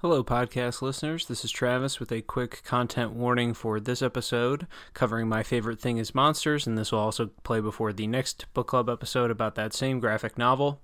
[0.00, 1.26] Hello, podcast listeners.
[1.26, 5.98] This is Travis with a quick content warning for this episode covering my favorite thing
[5.98, 9.74] is monsters, and this will also play before the next book club episode about that
[9.74, 10.80] same graphic novel.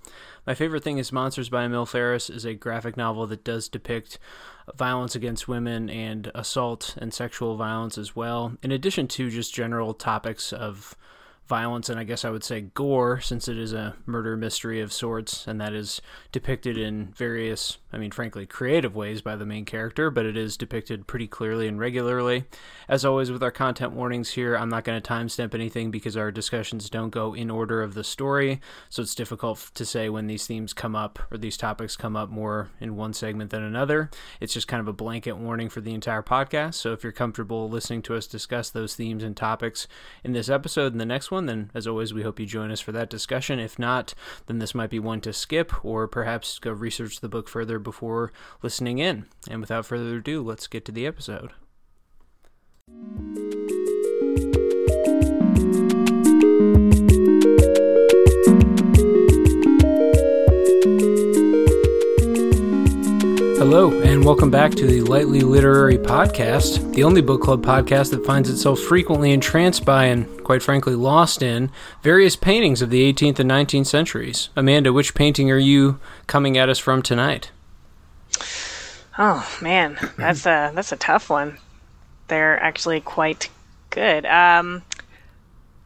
[0.48, 4.18] My favorite thing is Monsters by Emil Ferris is a graphic novel that does depict
[4.74, 9.94] violence against women and assault and sexual violence as well, in addition to just general
[9.94, 10.96] topics of
[11.46, 14.92] violence and I guess I would say gore, since it is a murder mystery of
[14.92, 16.00] sorts, and that is
[16.32, 20.56] depicted in various, I mean, frankly, creative ways by the main character, but it is
[20.56, 22.44] depicted pretty clearly and regularly.
[22.88, 26.30] As always, with our content warnings here, I'm not going to timestamp anything because our
[26.30, 30.46] discussions don't go in order of the story, so it's difficult to say when these
[30.46, 34.10] themes come up or these topics come up more in one segment than another.
[34.40, 37.68] It's just kind of a blanket warning for the entire podcast, so if you're comfortable
[37.68, 39.86] listening to us discuss those themes and topics
[40.22, 42.70] in this episode and the next one, one, then as always, we hope you join
[42.70, 43.58] us for that discussion.
[43.58, 44.14] If not,
[44.46, 48.32] then this might be one to skip or perhaps go research the book further before
[48.62, 49.26] listening in.
[49.50, 51.52] And without further ado, let's get to the episode.
[63.66, 68.22] Hello, and welcome back to the Lightly Literary Podcast, the only book club podcast that
[68.22, 71.70] finds itself frequently entranced by and, quite frankly, lost in
[72.02, 74.50] various paintings of the 18th and 19th centuries.
[74.54, 77.52] Amanda, which painting are you coming at us from tonight?
[79.16, 81.56] Oh man, that's a that's a tough one.
[82.28, 83.48] They're actually quite
[83.88, 84.26] good.
[84.26, 84.82] Um,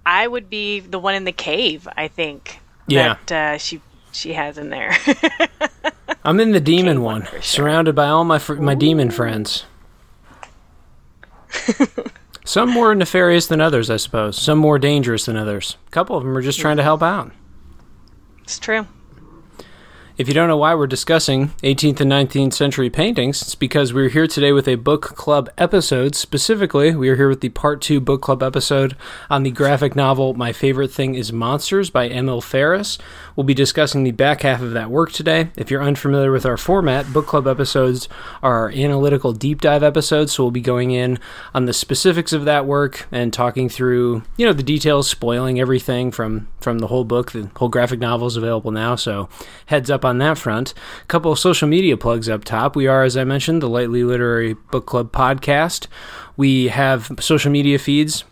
[0.05, 1.87] I would be the one in the cave.
[1.97, 2.59] I think.
[2.89, 3.19] Yeah.
[3.27, 4.97] That uh, she she has in there.
[6.29, 9.65] I'm in the demon one, surrounded by all my fr- my demon friends.
[12.45, 14.37] Some more nefarious than others, I suppose.
[14.37, 15.79] Some more dangerous than others.
[15.87, 17.33] A couple of them are just trying to help out.
[18.43, 18.87] It's true.
[20.19, 24.09] If you don't know why we're discussing 18th and 19th century paintings, it's because we're
[24.09, 26.17] here today with a book club episode.
[26.17, 28.97] Specifically, we are here with the part two book club episode
[29.31, 32.99] on the graphic novel My Favorite Thing is Monsters by Emil Ferris.
[33.39, 35.51] We'll be discussing the back half of that work today.
[35.57, 38.09] If you're unfamiliar with our format, book club episodes
[38.43, 41.21] are analytical deep dive episodes, so we'll be going in
[41.55, 46.11] on the specifics of that work and talking through, you know, the details, spoiling everything
[46.11, 47.31] from from the whole book.
[47.31, 49.29] The whole graphic novel is available now, so
[49.67, 50.75] heads up on that front.
[51.03, 52.75] A couple of social media plugs up top.
[52.75, 55.87] We are, as I mentioned, the Lightly Literary Book Club podcast.
[56.37, 58.25] We have social media feeds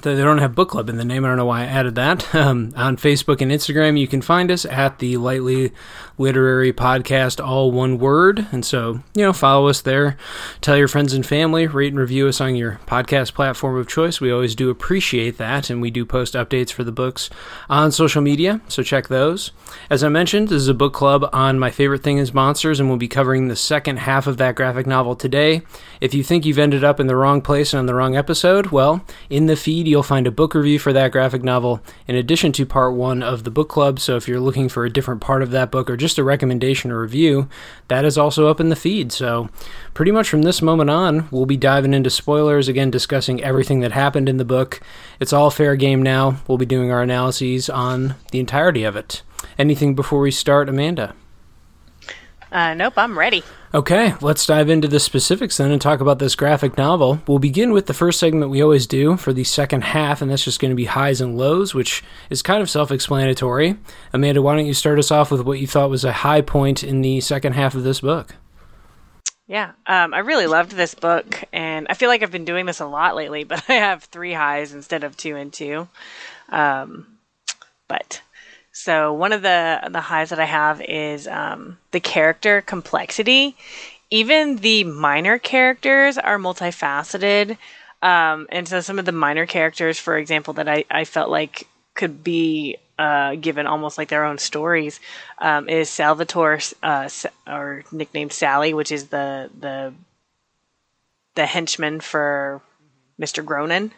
[0.00, 1.24] they don't have book club in the name.
[1.24, 2.28] I don't know why I added that.
[2.42, 5.70] Um, on Facebook and Instagram, you can find us at the Lightly
[6.18, 8.46] Literary Podcast, all one word.
[8.50, 10.16] And so, you know, follow us there.
[10.60, 14.20] Tell your friends and family, rate and review us on your podcast platform of choice.
[14.20, 15.70] We always do appreciate that.
[15.70, 17.30] And we do post updates for the books
[17.68, 18.60] on social media.
[18.66, 19.52] So check those.
[19.88, 22.88] As I mentioned, this is a book club on My Favorite Thing is Monsters, and
[22.88, 25.62] we'll be covering the second half of that graphic novel today.
[26.00, 28.66] If you think you've ended up in the wrong place and on the wrong episode,
[28.68, 32.52] well, in the feed, you'll find a book review for that graphic novel in addition
[32.52, 33.98] to part one of the book club.
[33.98, 36.90] So if you're looking for a different part of that book or just a recommendation
[36.90, 37.48] or review,
[37.88, 39.12] that is also up in the feed.
[39.12, 39.48] So
[39.94, 43.92] pretty much from this moment on, we'll be diving into spoilers, again, discussing everything that
[43.92, 44.80] happened in the book.
[45.20, 46.38] It's all fair game now.
[46.46, 49.22] We'll be doing our analyses on the entirety of it.
[49.58, 51.14] Anything before we start, Amanda?
[52.52, 53.42] Uh, nope, I'm ready.
[53.72, 57.22] Okay, let's dive into the specifics then and talk about this graphic novel.
[57.26, 60.44] We'll begin with the first segment we always do for the second half, and that's
[60.44, 63.76] just going to be highs and lows, which is kind of self explanatory.
[64.12, 66.84] Amanda, why don't you start us off with what you thought was a high point
[66.84, 68.34] in the second half of this book?
[69.46, 72.80] Yeah, um, I really loved this book, and I feel like I've been doing this
[72.80, 75.88] a lot lately, but I have three highs instead of two and two.
[76.50, 77.06] Um,
[77.88, 78.20] but
[78.72, 83.56] so one of the the highs that I have is um, the character complexity.
[84.10, 87.56] Even the minor characters are multifaceted,
[88.02, 91.66] um, and so some of the minor characters, for example, that I, I felt like
[91.94, 95.00] could be uh, given almost like their own stories
[95.38, 97.08] um, is Salvatore, uh,
[97.46, 99.92] or nicknamed Sally, which is the the
[101.34, 102.62] the henchman for
[103.20, 103.44] Mr.
[103.44, 103.92] Gronin.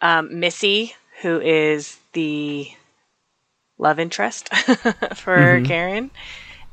[0.00, 2.70] Um, Missy, who is the
[3.78, 5.64] love interest for mm-hmm.
[5.64, 6.10] Karen,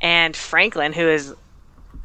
[0.01, 1.33] and Franklin, who is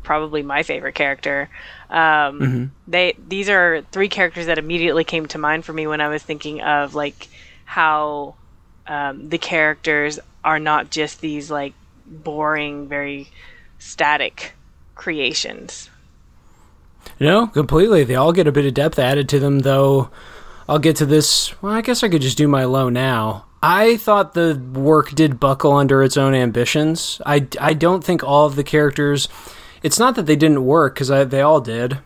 [0.03, 1.49] probably my favorite character.
[1.91, 1.97] Um,
[2.41, 2.65] mm-hmm.
[2.87, 6.23] They these are three characters that immediately came to mind for me when I was
[6.23, 7.29] thinking of like
[7.65, 8.35] how
[8.87, 11.75] um, the characters are not just these like
[12.07, 13.29] boring, very
[13.79, 14.53] static
[14.95, 15.91] creations.
[17.21, 18.05] No, completely.
[18.05, 20.11] They all get a bit of depth added to them, though.
[20.69, 21.61] I'll get to this.
[21.63, 23.47] Well, I guess I could just do my low now.
[23.63, 27.21] I thought the work did buckle under its own ambitions.
[27.25, 29.29] I, I don't think all of the characters
[29.85, 31.99] it's not that they didn't work because they all did.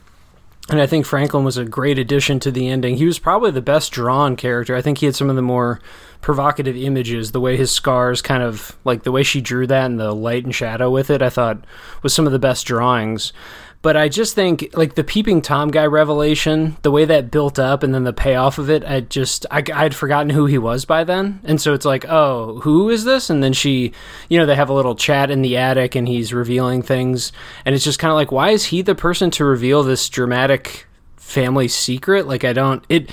[0.69, 2.97] And I think Franklin was a great addition to the ending.
[2.97, 4.75] He was probably the best drawn character.
[4.75, 5.81] I think he had some of the more
[6.21, 7.31] provocative images.
[7.31, 10.45] The way his scars kind of like the way she drew that and the light
[10.45, 11.65] and shadow with it, I thought
[12.03, 13.33] was some of the best drawings.
[13.81, 17.83] But I just think like the peeping tom guy revelation, the way that built up
[17.85, 21.05] and then the payoff of it, I just I, I'd forgotten who he was by
[21.05, 23.31] then, and so it's like, oh, who is this?
[23.31, 23.93] And then she,
[24.29, 27.31] you know, they have a little chat in the attic, and he's revealing things,
[27.65, 30.87] and it's just kind of like, why is he the person to reveal this dramatic
[31.17, 32.27] family secret?
[32.27, 33.11] Like I don't it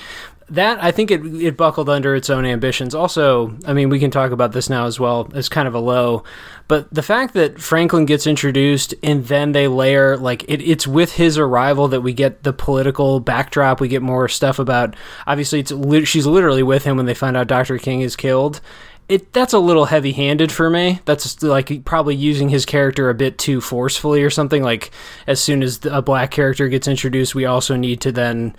[0.48, 2.94] that I think it it buckled under its own ambitions.
[2.94, 5.80] Also, I mean, we can talk about this now as well as kind of a
[5.80, 6.22] low,
[6.68, 11.12] but the fact that Franklin gets introduced and then they layer like it, it's with
[11.12, 13.80] his arrival that we get the political backdrop.
[13.80, 14.94] We get more stuff about.
[15.26, 18.60] Obviously, it's she's literally with him when they find out Doctor King is killed.
[19.08, 21.00] It that's a little heavy-handed for me.
[21.06, 24.62] That's like probably using his character a bit too forcefully or something.
[24.62, 24.92] Like
[25.26, 28.54] as soon as a black character gets introduced, we also need to then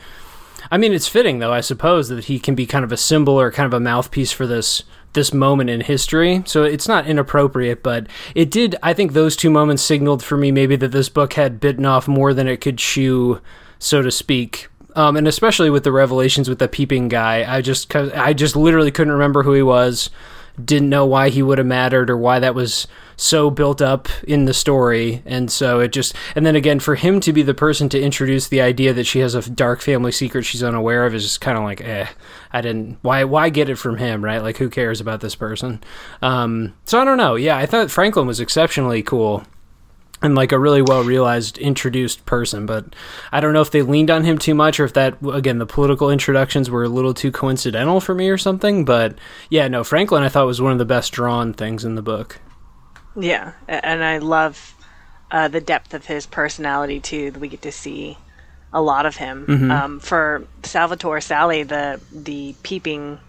[0.69, 3.39] I mean, it's fitting though, I suppose, that he can be kind of a symbol
[3.39, 4.83] or kind of a mouthpiece for this
[5.13, 6.43] this moment in history.
[6.45, 8.75] So it's not inappropriate, but it did.
[8.83, 12.07] I think those two moments signaled for me maybe that this book had bitten off
[12.07, 13.41] more than it could chew,
[13.79, 14.67] so to speak.
[14.95, 18.91] Um, and especially with the revelations with the peeping guy, I just I just literally
[18.91, 20.09] couldn't remember who he was,
[20.63, 22.87] didn't know why he would have mattered or why that was
[23.17, 25.23] so built up in the story.
[25.25, 28.47] And so it just and then again for him to be the person to introduce
[28.47, 31.57] the idea that she has a dark family secret she's unaware of is just kind
[31.57, 32.07] of like eh
[32.51, 34.41] i didn't why why get it from him right?
[34.41, 35.83] Like who cares about this person?
[36.21, 37.35] Um so i don't know.
[37.35, 39.43] Yeah i thought franklin was exceptionally cool
[40.21, 42.95] and like a really well realized introduced person but
[43.31, 45.65] i don't know if they leaned on him too much or if that again the
[45.65, 49.15] political introductions were a little too coincidental for me or something but
[49.49, 52.39] yeah no franklin i thought was one of the best drawn things in the book
[53.17, 54.75] yeah, and I love
[55.31, 57.31] uh, the depth of his personality too.
[57.39, 58.17] We get to see
[58.73, 59.45] a lot of him.
[59.47, 59.71] Mm-hmm.
[59.71, 63.19] Um, for Salvatore Sally, the the peeping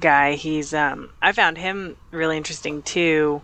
[0.00, 3.42] guy, he's um, I found him really interesting too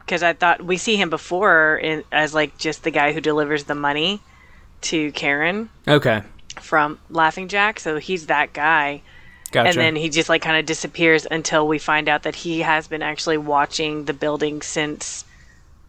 [0.00, 3.64] because I thought we see him before in, as like just the guy who delivers
[3.64, 4.20] the money
[4.82, 5.70] to Karen.
[5.86, 6.22] Okay.
[6.60, 9.02] From Laughing Jack, so he's that guy.
[9.52, 9.68] Gotcha.
[9.68, 12.88] And then he just like kind of disappears until we find out that he has
[12.88, 15.26] been actually watching the building since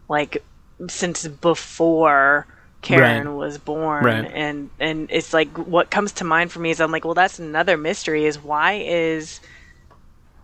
[0.08, 0.44] like
[0.88, 2.46] since before
[2.82, 3.34] Karen right.
[3.34, 4.04] was born.
[4.04, 4.30] Right.
[4.32, 7.38] And and it's like what comes to mind for me is I'm like, well that's
[7.38, 9.40] another mystery is why is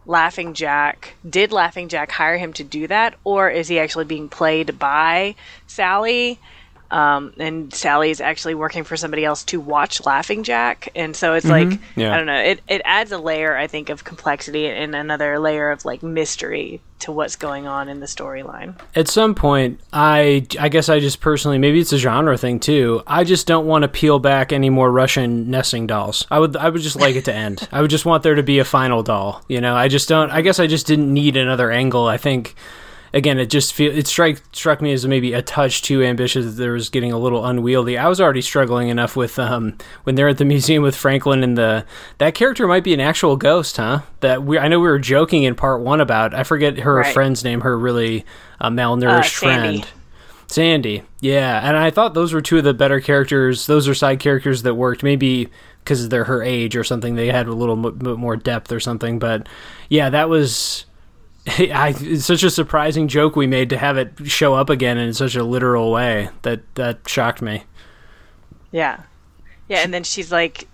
[0.06, 4.30] Laughing Jack did Laughing Jack hire him to do that or is he actually being
[4.30, 5.34] played by
[5.66, 6.40] Sally?
[6.90, 11.34] Um, and Sally is actually working for somebody else to watch Laughing Jack, and so
[11.34, 11.70] it's mm-hmm.
[11.70, 12.12] like yeah.
[12.12, 12.40] I don't know.
[12.40, 16.80] It it adds a layer, I think, of complexity and another layer of like mystery
[17.00, 18.74] to what's going on in the storyline.
[18.94, 23.02] At some point, I I guess I just personally maybe it's a genre thing too.
[23.06, 26.26] I just don't want to peel back any more Russian nesting dolls.
[26.30, 27.68] I would I would just like it to end.
[27.70, 29.42] I would just want there to be a final doll.
[29.48, 30.30] You know, I just don't.
[30.30, 32.06] I guess I just didn't need another angle.
[32.06, 32.56] I think
[33.12, 36.44] again, it just feel it struck struck me as maybe a touch too ambitious.
[36.44, 37.98] That there was getting a little unwieldy.
[37.98, 41.56] I was already struggling enough with um, when they're at the museum with Franklin and
[41.56, 41.84] the
[42.18, 44.02] that character might be an actual ghost, huh?
[44.20, 46.34] That we I know we were joking in part one about.
[46.34, 47.12] I forget her right.
[47.12, 47.62] friend's name.
[47.62, 48.24] Her really
[48.60, 49.88] uh, malnourished uh, friend.
[50.46, 53.66] Sandy, yeah, and I thought those were two of the better characters.
[53.66, 55.04] Those are side characters that worked.
[55.04, 55.48] Maybe
[55.84, 59.18] because they're her age or something, they had a little bit more depth or something.
[59.18, 59.48] But
[59.88, 60.86] yeah, that was
[61.46, 65.14] I, it's such a surprising joke we made to have it show up again in
[65.14, 67.64] such a literal way that that shocked me.
[68.72, 69.02] Yeah,
[69.68, 70.68] yeah, and then she's like,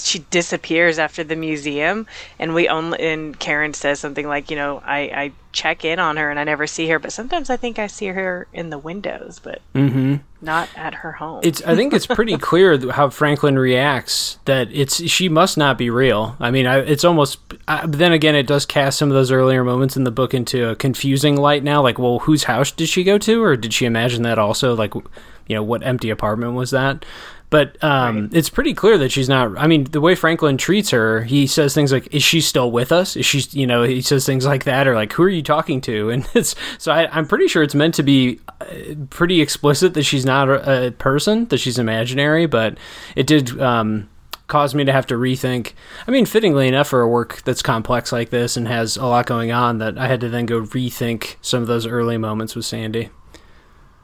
[0.00, 2.06] she disappears after the museum,
[2.38, 6.16] and we only and Karen says something like, you know, I I check in on
[6.16, 8.78] her and I never see her, but sometimes I think I see her in the
[8.78, 10.16] windows, but mm-hmm.
[10.42, 11.40] not at her home.
[11.42, 15.90] It's I think it's pretty clear how Franklin reacts that it's she must not be
[15.90, 16.36] real.
[16.38, 17.38] I mean, I, it's almost.
[17.66, 20.34] I, but then again, it does cast some of those earlier moments in the book
[20.34, 21.82] into a confusing light now.
[21.82, 24.74] Like, well, whose house did she go to, or did she imagine that also?
[24.74, 27.04] Like, you know, what empty apartment was that?
[27.50, 28.34] But um, right.
[28.34, 29.56] it's pretty clear that she's not.
[29.56, 32.92] I mean, the way Franklin treats her, he says things like, "Is she still with
[32.92, 35.42] us?" Is she, you know, he says things like that, or like, "Who are you
[35.42, 38.66] talking to?" And it's so I, am pretty sure it's meant to be uh,
[39.08, 42.46] pretty explicit that she's not a, a person, that she's imaginary.
[42.46, 42.76] But
[43.16, 44.10] it did um,
[44.46, 45.72] cause me to have to rethink.
[46.06, 49.24] I mean, fittingly enough, for a work that's complex like this and has a lot
[49.24, 52.66] going on, that I had to then go rethink some of those early moments with
[52.66, 53.08] Sandy.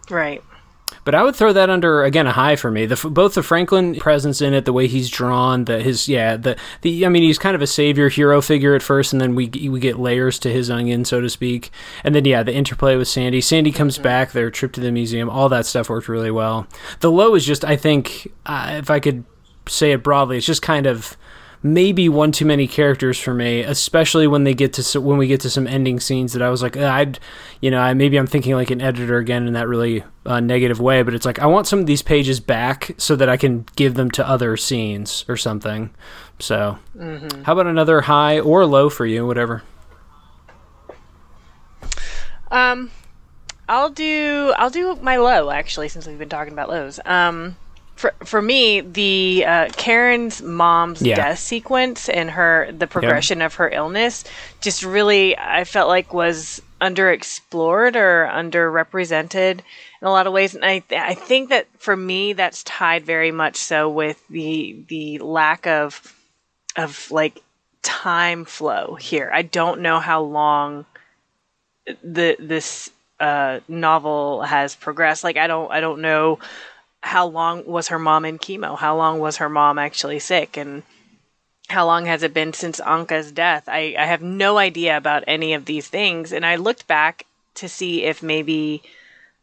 [0.08, 0.42] Right.
[1.04, 2.86] But I would throw that under again a high for me.
[2.86, 6.56] The both the Franklin presence in it, the way he's drawn, the his yeah the
[6.82, 9.48] the I mean he's kind of a savior hero figure at first, and then we
[9.48, 11.70] we get layers to his onion, so to speak.
[12.04, 13.40] And then yeah, the interplay with Sandy.
[13.40, 14.04] Sandy comes mm-hmm.
[14.04, 14.32] back.
[14.32, 16.66] Their trip to the museum, all that stuff worked really well.
[17.00, 19.24] The low is just I think uh, if I could
[19.66, 21.16] say it broadly, it's just kind of
[21.64, 25.40] maybe one too many characters for me, especially when they get to when we get
[25.40, 27.18] to some ending scenes that I was like, I'd,
[27.62, 30.78] you know, I, maybe I'm thinking like an editor again in that really uh, negative
[30.78, 33.66] way, but it's like I want some of these pages back so that I can
[33.76, 35.92] give them to other scenes or something.
[36.38, 37.42] So, mm-hmm.
[37.44, 39.62] how about another high or low for you, whatever.
[42.50, 42.90] Um,
[43.68, 47.00] I'll do I'll do my low actually since we've been talking about lows.
[47.06, 47.56] Um,
[47.96, 51.16] for for me, the uh, Karen's mom's yeah.
[51.16, 54.24] death sequence and her the progression of her illness
[54.60, 60.64] just really I felt like was underexplored or underrepresented in a lot of ways, and
[60.64, 65.66] I I think that for me that's tied very much so with the the lack
[65.66, 66.14] of
[66.76, 67.42] of like
[67.82, 69.30] time flow here.
[69.32, 70.84] I don't know how long
[72.02, 75.22] the this uh, novel has progressed.
[75.22, 76.38] Like I don't I don't know
[77.04, 78.78] how long was her mom in chemo?
[78.78, 80.56] How long was her mom actually sick?
[80.56, 80.82] And
[81.68, 83.64] how long has it been since Anka's death?
[83.68, 86.32] I, I have no idea about any of these things.
[86.32, 88.82] And I looked back to see if maybe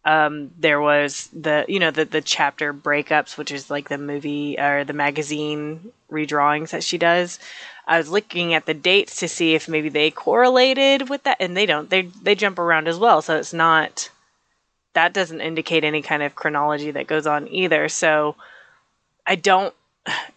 [0.06, 4.58] um, there was the you know the the chapter breakups, which is like the movie
[4.58, 7.38] or the magazine redrawings that she does.
[7.86, 11.56] I was looking at the dates to see if maybe they correlated with that, and
[11.56, 11.92] they don't.
[11.92, 14.10] They they jump around as well, so it's not
[14.94, 17.90] that doesn't indicate any kind of chronology that goes on either.
[17.90, 18.36] So
[19.26, 19.74] I don't,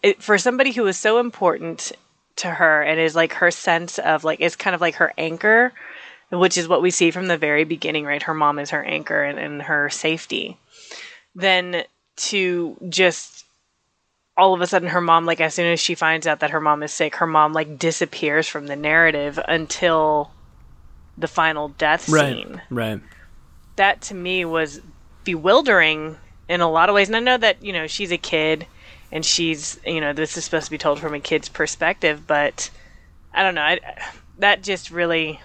[0.01, 1.91] it, for somebody who is so important
[2.37, 5.73] to her and is like her sense of like, it's kind of like her anchor,
[6.31, 8.23] which is what we see from the very beginning, right?
[8.23, 10.57] Her mom is her anchor and, and her safety.
[11.33, 11.83] Then
[12.17, 13.45] to just
[14.37, 16.61] all of a sudden her mom like as soon as she finds out that her
[16.61, 20.31] mom is sick her mom like disappears from the narrative until
[21.17, 23.01] the final death right, scene right
[23.75, 24.81] that to me was
[25.23, 26.17] bewildering
[26.47, 27.09] in a lot of ways.
[27.09, 28.65] And I know that, you know, she's a kid
[29.11, 32.69] and she's, you know, this is supposed to be told from a kid's perspective, but
[33.33, 33.61] I don't know.
[33.61, 33.79] I,
[34.39, 35.39] that just really,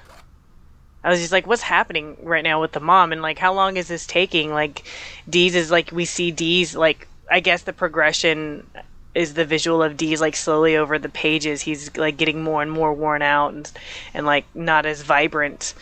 [1.02, 3.12] I was just like, what's happening right now with the mom?
[3.12, 4.52] And like, how long is this taking?
[4.52, 4.84] Like,
[5.28, 8.66] Deeze is like, we see Deeze, like, I guess the progression
[9.14, 11.62] is the visual of Deeze like slowly over the pages.
[11.62, 13.70] He's like getting more and more worn out and,
[14.14, 15.74] and like not as vibrant.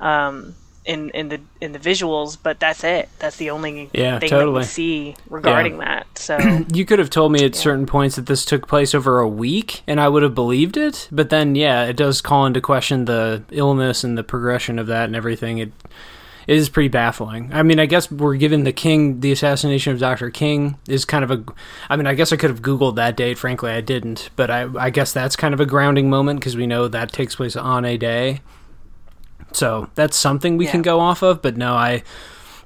[0.00, 0.54] Um,
[0.84, 3.08] in in the in the visuals, but that's it.
[3.18, 4.52] That's the only yeah, thing totally.
[4.52, 5.84] that we see regarding yeah.
[5.84, 6.18] that.
[6.18, 6.38] So
[6.72, 7.60] you could have told me at yeah.
[7.60, 11.08] certain points that this took place over a week, and I would have believed it.
[11.10, 15.04] But then, yeah, it does call into question the illness and the progression of that
[15.06, 15.58] and everything.
[15.58, 15.72] It
[16.46, 17.50] is pretty baffling.
[17.52, 20.30] I mean, I guess we're given the King, the assassination of Dr.
[20.30, 21.44] King is kind of a.
[21.88, 23.38] I mean, I guess I could have Googled that date.
[23.38, 24.30] Frankly, I didn't.
[24.36, 27.34] But I, I guess that's kind of a grounding moment because we know that takes
[27.34, 28.40] place on a day.
[29.56, 30.72] So that's something we yeah.
[30.72, 31.42] can go off of.
[31.42, 32.02] But no, I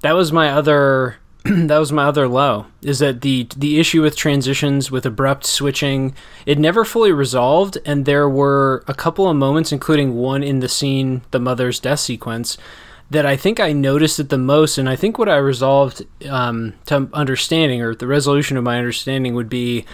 [0.00, 4.16] that was my other that was my other low is that the the issue with
[4.16, 6.14] transitions with abrupt switching
[6.46, 10.68] it never fully resolved and there were a couple of moments including one in the
[10.68, 12.58] scene the mother's death sequence
[13.10, 16.74] that I think I noticed it the most and I think what I resolved um,
[16.86, 19.86] to understanding or the resolution of my understanding would be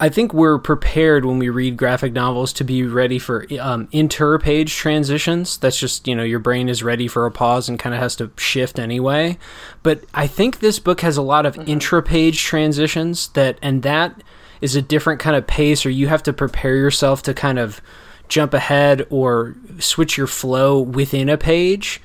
[0.00, 4.74] I think we're prepared when we read graphic novels to be ready for um, inter-page
[4.74, 5.58] transitions.
[5.58, 8.16] That's just you know your brain is ready for a pause and kind of has
[8.16, 9.38] to shift anyway.
[9.82, 11.70] But I think this book has a lot of mm-hmm.
[11.70, 14.22] intra-page transitions that, and that
[14.62, 17.82] is a different kind of pace, or you have to prepare yourself to kind of
[18.28, 22.00] jump ahead or switch your flow within a page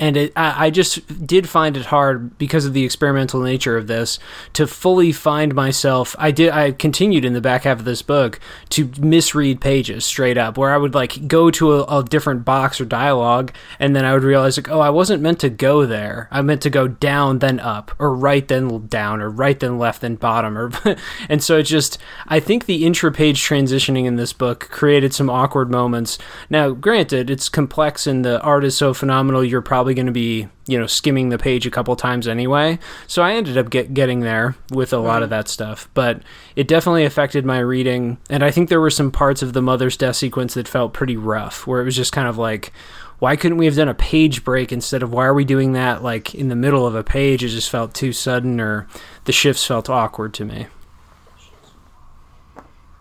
[0.00, 3.86] and it, I, I, just did find it hard because of the experimental nature of
[3.86, 4.18] this
[4.54, 6.16] to fully find myself.
[6.18, 6.50] I did.
[6.50, 10.74] I continued in the back half of this book to misread pages straight up, where
[10.74, 14.24] I would like go to a, a different box or dialogue, and then I would
[14.24, 16.28] realize like, oh, I wasn't meant to go there.
[16.32, 20.00] I meant to go down then up, or right then down, or right then left
[20.00, 20.72] then bottom, or
[21.28, 21.98] and so it just.
[22.26, 26.18] I think the intra-page transitioning in this book created some awkward moments.
[26.50, 29.44] Now, granted, it's complex and the art is so phenomenal.
[29.44, 32.78] You're probably probably going to be you know skimming the page a couple times anyway.
[33.06, 35.90] So i ended up get, getting there with a lot of that stuff.
[35.92, 36.22] But
[36.56, 38.16] it definitely affected my reading.
[38.30, 41.18] And i think there were some parts of the mother's death sequence that felt pretty
[41.18, 42.72] rough where it was just kind of like
[43.18, 46.02] why couldn't we have done a page break instead of why are we doing that
[46.02, 47.44] like in the middle of a page?
[47.44, 48.88] It just felt too sudden or
[49.26, 50.66] the shifts felt awkward to me.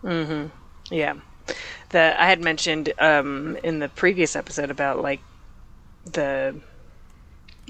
[0.04, 0.52] Mhm
[0.92, 1.14] yeah.
[1.90, 5.22] The i had mentioned um in the previous episode about like
[6.06, 6.60] the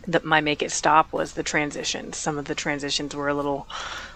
[0.07, 2.17] that my make it stop was the transitions.
[2.17, 3.67] Some of the transitions were a little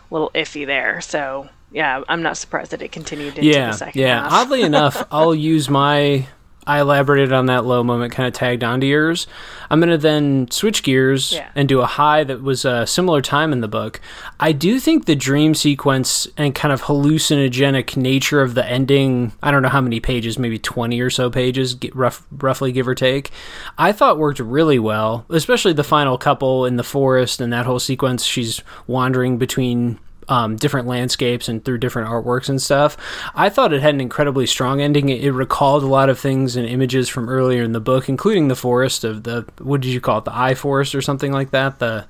[0.10, 1.02] little iffy there.
[1.02, 4.22] So yeah, I'm not surprised that it continued into yeah, the second yeah.
[4.22, 4.34] half.
[4.34, 6.28] Oddly enough, I'll use my.
[6.68, 9.26] I elaborated on that low moment, kind of tagged onto yours.
[9.70, 11.50] I'm going to then switch gears Yeah.
[11.56, 14.00] and do a high that was a similar time in the book.
[14.40, 19.52] I do think the dream sequence and kind of hallucinogenic nature of the ending, I
[19.52, 23.32] don't know how many pages, maybe 20 or so pages, rough, roughly give or take,
[23.78, 27.80] I thought worked really well, especially the final couple in the forest and that whole
[27.80, 28.24] sequence.
[28.24, 32.98] She's wandering between um, different landscapes and through different artworks and stuff.
[33.36, 35.10] I thought it had an incredibly strong ending.
[35.10, 38.48] It, it recalled a lot of things and images from earlier in the book, including
[38.48, 41.52] the forest of the what did you call it, the eye forest or something like
[41.52, 41.80] that.
[41.80, 42.06] The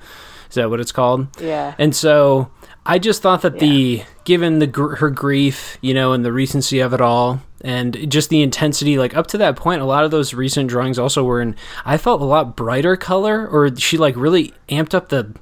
[0.49, 1.27] is that what it's called?
[1.41, 1.75] Yeah.
[1.77, 2.49] And so
[2.85, 6.79] I just thought that the given the gr- her grief, you know, and the recency
[6.79, 10.11] of it all, and just the intensity, like up to that point, a lot of
[10.11, 11.55] those recent drawings also were in.
[11.83, 15.35] I felt a lot brighter color, or she like really amped up the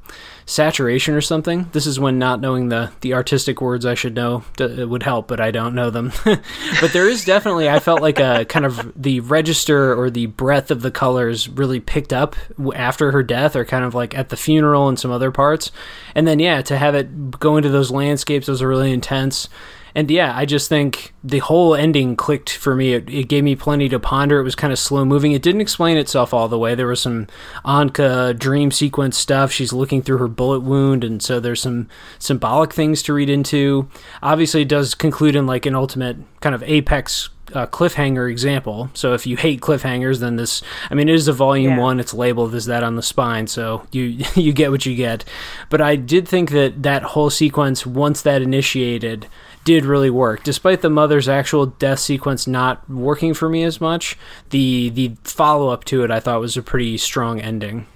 [0.45, 1.67] saturation or something.
[1.71, 5.27] This is when not knowing the the artistic words I should know it would help,
[5.27, 6.11] but I don't know them.
[6.23, 10.71] but there is definitely I felt like a kind of the register or the breadth
[10.71, 12.35] of the colors really picked up
[12.75, 15.71] after her death, or kind of like at the funeral and some other parts.
[16.13, 19.49] And then yeah, to have it go into those landscapes was really intense.
[19.95, 22.93] And yeah, I just think the whole ending clicked for me.
[22.93, 24.39] It, it gave me plenty to ponder.
[24.39, 25.31] It was kind of slow moving.
[25.31, 26.75] It didn't explain itself all the way.
[26.75, 27.27] There was some
[27.63, 29.51] Anka dream sequence stuff.
[29.53, 31.87] She's looking through her bullet wound, and so there's some
[32.19, 33.87] symbolic things to read into.
[34.21, 38.89] Obviously, it does conclude in like an ultimate kind of apex uh, cliffhanger example.
[38.95, 41.79] So if you hate cliffhangers, then this, I mean, it is a volume Yeah.
[41.79, 41.99] one.
[41.99, 44.03] It's labeled as that on the spine, so you
[44.35, 45.23] you get what you get.
[45.69, 49.27] But I did think that that whole sequence, once that initiated,
[49.65, 50.43] did really work.
[50.43, 54.17] Despite the mother's actual death sequence not working for me as much,
[54.51, 57.87] the the follow up to it I thought was a pretty strong ending.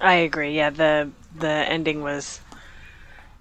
[0.00, 0.54] I agree.
[0.54, 2.40] Yeah, the the ending was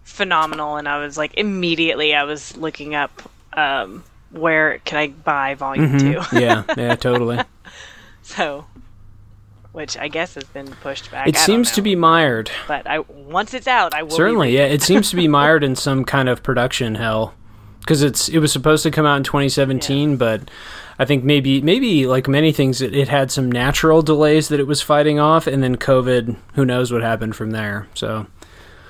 [0.04, 3.22] phenomenal, and I was like immediately I was looking up
[3.54, 6.22] um, where can I buy Volume Two.
[6.32, 7.40] yeah, yeah, totally.
[8.22, 8.66] so,
[9.74, 11.28] which I guess has been pushed back.
[11.28, 12.50] It seems to be mired.
[12.68, 14.66] but I once it's out, I will Certainly, yeah.
[14.66, 17.34] It seems to be mired in some kind of production hell
[17.80, 20.50] because it's it was supposed to come out in 2017, but
[20.98, 24.68] I think maybe maybe like many things, it, it had some natural delays that it
[24.68, 26.38] was fighting off, and then COVID.
[26.54, 27.88] Who knows what happened from there?
[27.96, 28.28] So.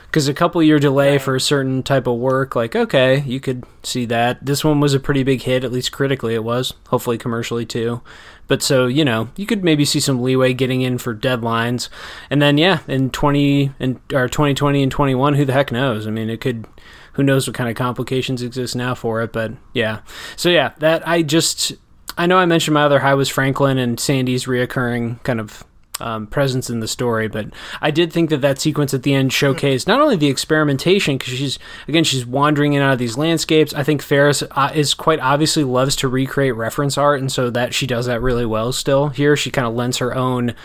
[0.05, 1.21] Because a couple year delay Right.
[1.23, 4.45] for a certain type of work, like okay, you could see that.
[4.45, 6.73] This one was a pretty big hit, at least critically it was.
[6.89, 7.99] Hopefully commercially too.
[8.47, 11.89] But so you know, you could maybe see some leeway getting in for deadlines,
[12.29, 15.71] and then yeah, in twenty and or twenty twenty and twenty one, who the heck
[15.71, 16.08] knows?
[16.08, 16.65] I mean, it could.
[17.13, 19.32] Who knows what kind of complications exist now for it?
[19.32, 19.99] But yeah,
[20.36, 21.73] so yeah, that I just
[22.17, 25.63] I know I mentioned my other high was Franklin and Sandy's reoccurring kind of
[25.99, 27.47] um, presence in the story, but
[27.82, 31.34] I did think that that sequence at the end showcased not only the experimentation because
[31.34, 33.73] she's again she's wandering in out of these landscapes.
[33.73, 37.73] I think Ferris uh, is quite obviously loves to recreate reference art, and so that
[37.73, 38.71] she does that really well.
[38.71, 40.56] Still here, she kind of lends her own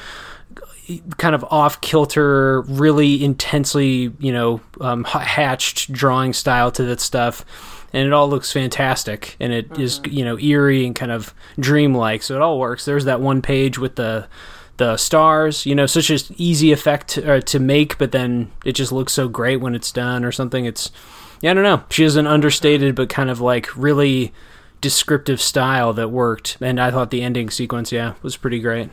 [1.18, 7.44] kind of off kilter, really intensely, you know, um, hatched drawing style to that stuff.
[7.92, 12.22] And it all looks fantastic, and it is, you know, eerie and kind of dreamlike.
[12.22, 12.84] So it all works.
[12.84, 14.28] There's that one page with the
[14.78, 18.90] the stars, you know, such an easy effect uh, to make, but then it just
[18.92, 20.64] looks so great when it's done or something.
[20.64, 20.90] It's,
[21.40, 21.84] yeah, I don't know.
[21.90, 24.32] She has an understated but kind of like really
[24.80, 28.90] descriptive style that worked, and I thought the ending sequence, yeah, was pretty great.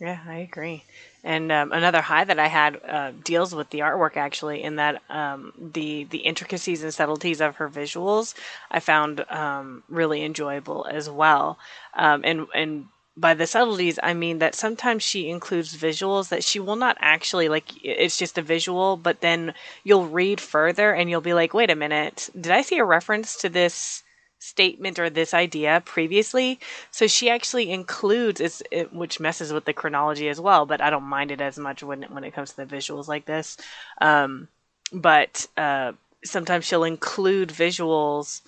[0.00, 0.84] Yeah, I agree.
[1.22, 5.00] And um, another high that I had uh, deals with the artwork actually, in that
[5.08, 8.34] um, the the intricacies and subtleties of her visuals
[8.70, 11.58] I found um, really enjoyable as well.
[11.94, 16.58] Um, and and by the subtleties, I mean that sometimes she includes visuals that she
[16.58, 17.70] will not actually like.
[17.84, 21.76] It's just a visual, but then you'll read further and you'll be like, "Wait a
[21.76, 24.02] minute, did I see a reference to this?"
[24.40, 26.60] statement or this idea previously.
[26.90, 30.90] So she actually includes it's it, which messes with the chronology as well, but I
[30.90, 33.56] don't mind it as much when when it comes to the visuals like this.
[34.02, 34.48] Um,
[34.92, 35.92] but uh,
[36.24, 38.42] sometimes she'll include visuals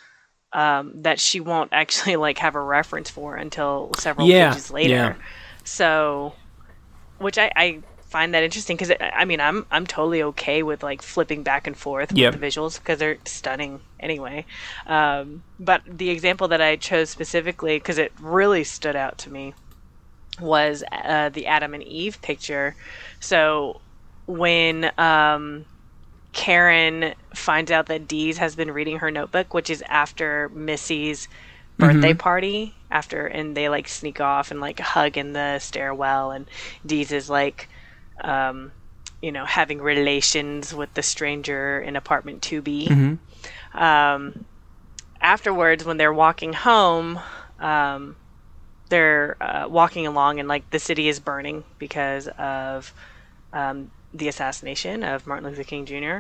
[0.57, 4.93] um, that she won't actually like have a reference for until several Yeah, pages later.
[4.93, 5.15] yeah.
[5.65, 6.35] So,
[7.19, 11.03] which I, I find that interesting because I mean I'm I'm totally okay with like
[11.03, 12.33] flipping back and forth Yep.
[12.33, 14.47] with the visuals because they're stunning anyway.
[14.87, 19.55] Um, but the example that I chose specifically because it really stood out to me
[20.41, 22.77] was uh, the Adam and Eve picture.
[23.21, 23.81] So
[24.27, 25.67] when um,
[26.37, 31.29] Karen finds out that Deeze has been reading her notebook, which is after Missy's
[31.79, 36.47] birthday party, after and they like sneak off and like hug in the stairwell and
[36.85, 37.71] Deeze is like
[38.23, 38.71] um
[39.23, 42.89] you know having relations with the stranger in apartment 2B.
[42.89, 43.83] Mm-hmm.
[43.83, 44.45] Um
[45.23, 47.19] afterwards when they're walking home
[47.59, 48.15] um
[48.91, 52.93] they're uh, walking along and like the city is burning because of
[53.55, 56.19] um, the assassination of Martin Luther King Jr.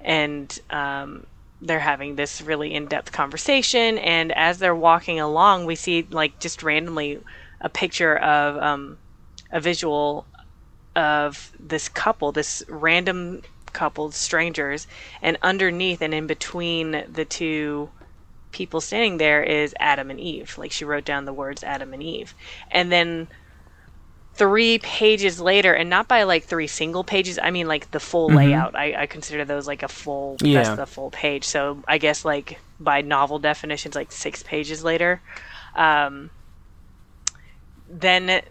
[0.00, 1.26] and um,
[1.60, 3.98] they're having this really in-depth conversation.
[3.98, 7.20] And as they're walking along we see like just randomly
[7.60, 8.98] a picture of um,
[9.50, 10.26] a visual
[10.94, 13.42] of this couple this random
[13.72, 14.86] couple strangers.
[15.20, 17.90] And underneath and in between the two
[18.52, 20.56] people standing there is Adam and Eve.
[20.56, 22.34] Like she wrote down the words Adam and Eve.
[22.70, 23.28] And then
[24.36, 28.30] three pages later and not by like three single pages i mean like the full
[28.30, 28.36] Mhm.
[28.36, 30.62] layout I, I consider those like a full Yeah.
[30.62, 35.20] that's the full page so i guess like by novel definitions like six pages later
[35.76, 36.30] um,
[37.88, 38.42] then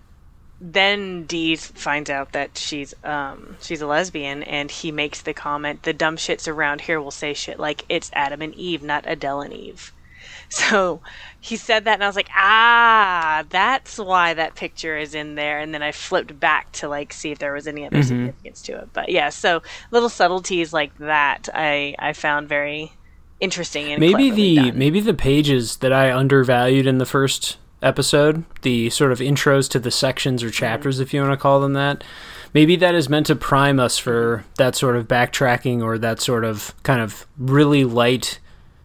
[0.61, 5.83] then Dee finds out that she's um, she's a lesbian and he makes the comment
[5.83, 9.41] the dumb shits around here will say shit like it's adam and eve not adele
[9.41, 9.91] and eve
[10.49, 11.01] so
[11.45, 15.60] he said that and I was like, ah, that's why that picture is in there.
[15.60, 18.06] And then I flipped back to like see if there was any other Mhm.
[18.08, 18.88] significance to it.
[18.93, 22.93] But yeah, so little subtleties like that I I found very
[23.41, 24.77] interesting and maybe the done.
[24.77, 29.79] maybe the pages that I undervalued in the first episode, the sort of intros to
[29.79, 30.53] the sections or Mm-hmm.
[30.53, 32.06] chapters, if you want to call them that.
[32.53, 36.45] Maybe that is meant to prime us for that sort of backtracking or that sort
[36.45, 38.39] of kind of really light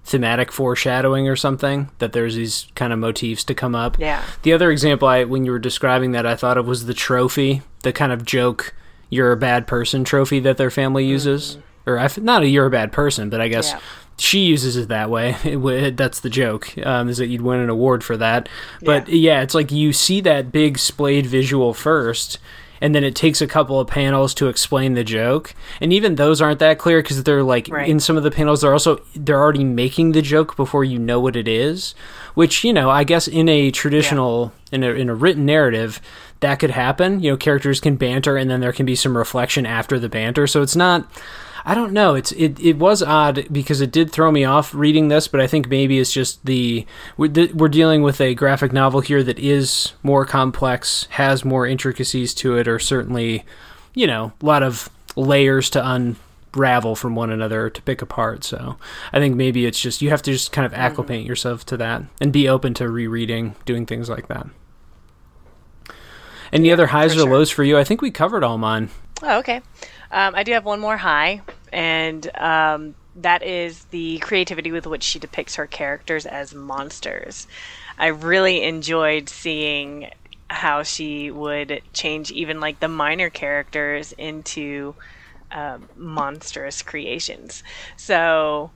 [0.09, 1.91] thematic foreshadowing or something.
[1.99, 3.99] That there's these kind of motifs to come up.
[3.99, 4.23] yeah.
[4.43, 7.63] The other example I when you were describing that I thought of was the trophy,
[7.83, 8.75] the kind of joke
[9.11, 12.71] "you're a bad person" trophy that their family uses, or I not a "you're a
[12.71, 13.81] bad person," but I guess Yeah.
[14.19, 15.37] she uses it that way.
[15.45, 18.49] It that's the joke, um, is that you'd win an award for that.
[18.83, 19.43] But yeah.
[19.43, 22.39] it's like you see that big splayed visual first.
[22.81, 26.41] And then it takes a couple of panels to explain the joke, and even those
[26.41, 27.89] aren't that clear because they're like Right.
[27.89, 31.19] in some of the panels they're also they're already making the joke before you know
[31.21, 31.95] what it is,
[32.35, 36.01] which you know I guess in a traditional in a in a written narrative
[36.41, 37.21] that could happen.
[37.21, 40.47] You know, characters can banter and then there can be some reflection after the banter.
[40.47, 41.09] So it's not
[41.69, 42.15] I don't know.
[42.15, 45.47] It's it, it was odd because it did throw me off reading this, but I
[45.47, 46.87] think maybe it's just the
[47.19, 51.67] we're, th- we're dealing with a graphic novel here that is more complex, has more
[51.67, 53.45] intricacies to it, or certainly,
[53.93, 58.45] you know, a lot of layers to unravel from one another to pick apart.
[58.45, 58.79] So
[59.13, 62.03] I think maybe it's just you have to just kind of acclimate yourself to that
[62.19, 64.47] and be open to rereading, doing things like that.
[66.51, 67.31] Any other highs or sure.
[67.31, 67.77] lows for you?
[67.77, 68.89] I think we covered all mine.
[69.23, 69.61] Oh, okay.
[70.11, 75.03] Um, I do have one more high, and um, that is the creativity with which
[75.03, 77.47] she depicts her characters as monsters.
[77.99, 80.11] I really enjoyed seeing
[80.51, 84.95] how she would change even like the minor characters into
[85.51, 87.63] um, monstrous creations.
[87.97, 88.71] So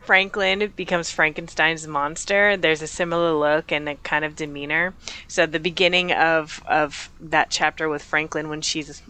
[0.00, 2.56] Franklin becomes Frankenstein's monster.
[2.56, 4.94] There's a similar look and a kind of demeanor.
[5.28, 9.02] So the beginning of of that chapter with Franklin, when she's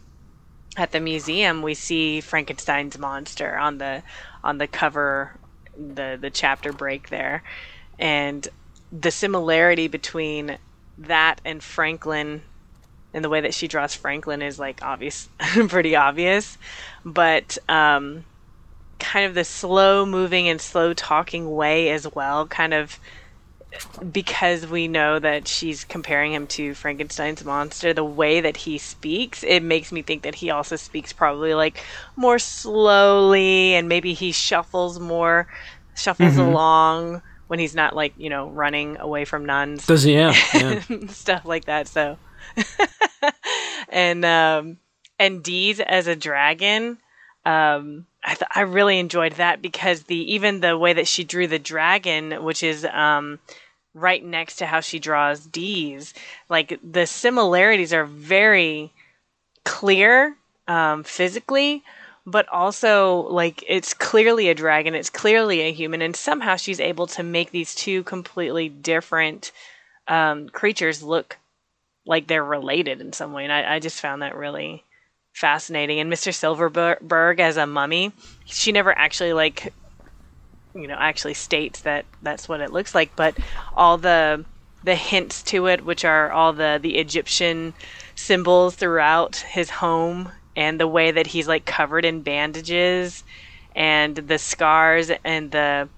[0.80, 4.02] at the museum, we see Frankenstein's monster on the
[4.42, 5.32] on the cover,
[5.76, 7.42] the the chapter break there,
[7.98, 8.48] and
[8.90, 10.58] the similarity between
[10.98, 12.42] that and Franklin
[13.12, 15.28] and the way that she draws Franklin is like obvious,
[15.68, 16.56] pretty obvious,
[17.04, 18.24] but um,
[18.98, 22.98] kind of the slow moving and slow talking way as well, kind of
[24.10, 29.42] because we know that she's comparing him to Frankenstein's monster, the way that he speaks,
[29.44, 31.82] it makes me think that he also speaks probably like
[32.16, 35.46] more slowly and maybe he shuffles more,
[35.94, 36.46] shuffles Mhm.
[36.46, 40.14] along when he's not like, you know, running away from nuns Does he?
[40.14, 40.34] Yeah.
[40.54, 40.80] yeah.
[41.08, 41.88] stuff like that.
[41.88, 42.18] So,
[43.88, 44.78] and um,
[45.18, 46.98] and Deeze as a dragon,
[47.44, 51.46] um, I th- I really enjoyed that because the even the way that she drew
[51.46, 53.38] the dragon, which is um,
[53.94, 56.12] right next to how she draws Deeze,
[56.48, 58.92] like the similarities are very
[59.64, 60.36] clear
[60.68, 61.82] um, physically.
[62.26, 67.06] But also, like, it's clearly a dragon, it's clearly a human, and somehow she's able
[67.08, 69.52] to make these two completely different
[70.06, 71.38] um, creatures look
[72.04, 73.44] like they're related in some way.
[73.44, 74.84] And I, I just found that really
[75.32, 76.00] fascinating.
[76.00, 76.34] And Mr.
[76.34, 78.12] Silverberg as a mummy,
[78.44, 79.72] she never actually like,
[80.74, 83.36] you know, actually states that that's what it looks like, but
[83.74, 84.44] all the
[84.82, 87.74] the hints to it, which are all the the Egyptian
[88.14, 93.24] symbols throughout his home, and the way that he's like covered in bandages,
[93.74, 95.88] and the scars, and the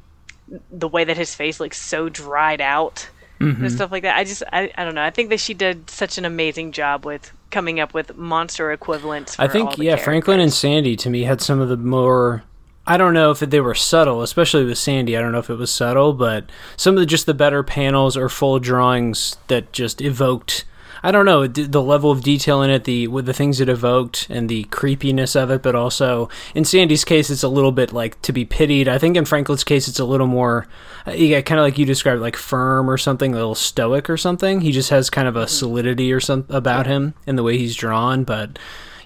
[0.70, 3.08] the way that his face looks so dried out
[3.42, 3.64] mm-hmm.
[3.64, 4.16] and stuff like that.
[4.16, 5.02] I just I, I don't know.
[5.02, 9.38] I think that she did such an amazing job with coming up with monster equivalents.
[9.38, 10.04] I think yeah, characters.
[10.04, 12.44] Franklin and Sandy to me had some of the more
[12.86, 15.16] I don't know if they were subtle, especially with Sandy.
[15.16, 18.16] I don't know if it was subtle, but some of the, just the better panels
[18.16, 20.64] or full drawings that just evoked
[21.02, 24.28] I don't know the level of detail in it, the with the things it evoked,
[24.30, 25.62] and the creepiness of it.
[25.62, 28.88] But also in Sandy's case, it's a little bit like to be pitied.
[28.88, 30.66] I think in Franklin's case, it's a little more,
[31.06, 34.16] uh, yeah, kind of like you described, like firm or something, a little stoic or
[34.16, 34.60] something.
[34.60, 35.48] He just has kind of a mm-hmm.
[35.48, 38.58] solidity or something about him in the way he's drawn, but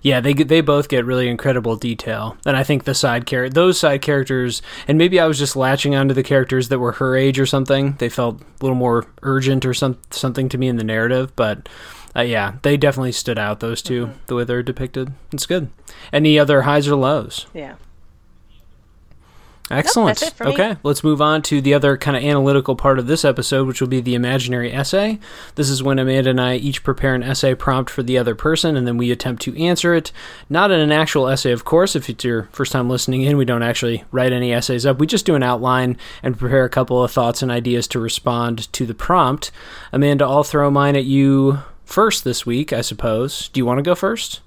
[0.07, 3.77] yeah, they they both get really incredible detail, and I think the side character, those
[3.77, 7.41] side characters, and maybe I was just latching onto the characters that were her age
[7.41, 7.97] or something.
[7.99, 11.69] They felt a little more urgent or some something to me in the narrative, but
[12.15, 13.59] uh, yeah, they definitely stood out.
[13.59, 14.19] Those 2 mm-hmm.
[14.29, 15.71] the way they're depicted, it's good.
[16.13, 17.47] Any other highs or lows?
[17.53, 17.75] Yeah.
[19.69, 20.23] Excellent.
[20.23, 23.67] Nope, okay, let's move on to the other kind of analytical part of this episode,
[23.67, 25.19] which will be the imaginary essay.
[25.57, 28.77] This is when Amanda and I each prepare an essay prompt for the other person,
[28.77, 30.13] and then we attempt to answer it.
[30.49, 31.97] Not in an actual essay, of course.
[31.97, 35.01] If it's your first time listening in, we don't actually write any essays up.
[35.01, 38.73] We just do an outline and prepare a couple of thoughts and ideas to respond
[38.73, 39.51] to the prompt.
[39.93, 43.49] Amanda, I'll throw mine at you first this week, I suppose.
[43.49, 44.43] Do you want to go first?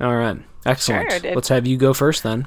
[0.00, 0.38] All right.
[0.66, 1.10] Excellent.
[1.10, 2.46] Sure, Let's have you go first then.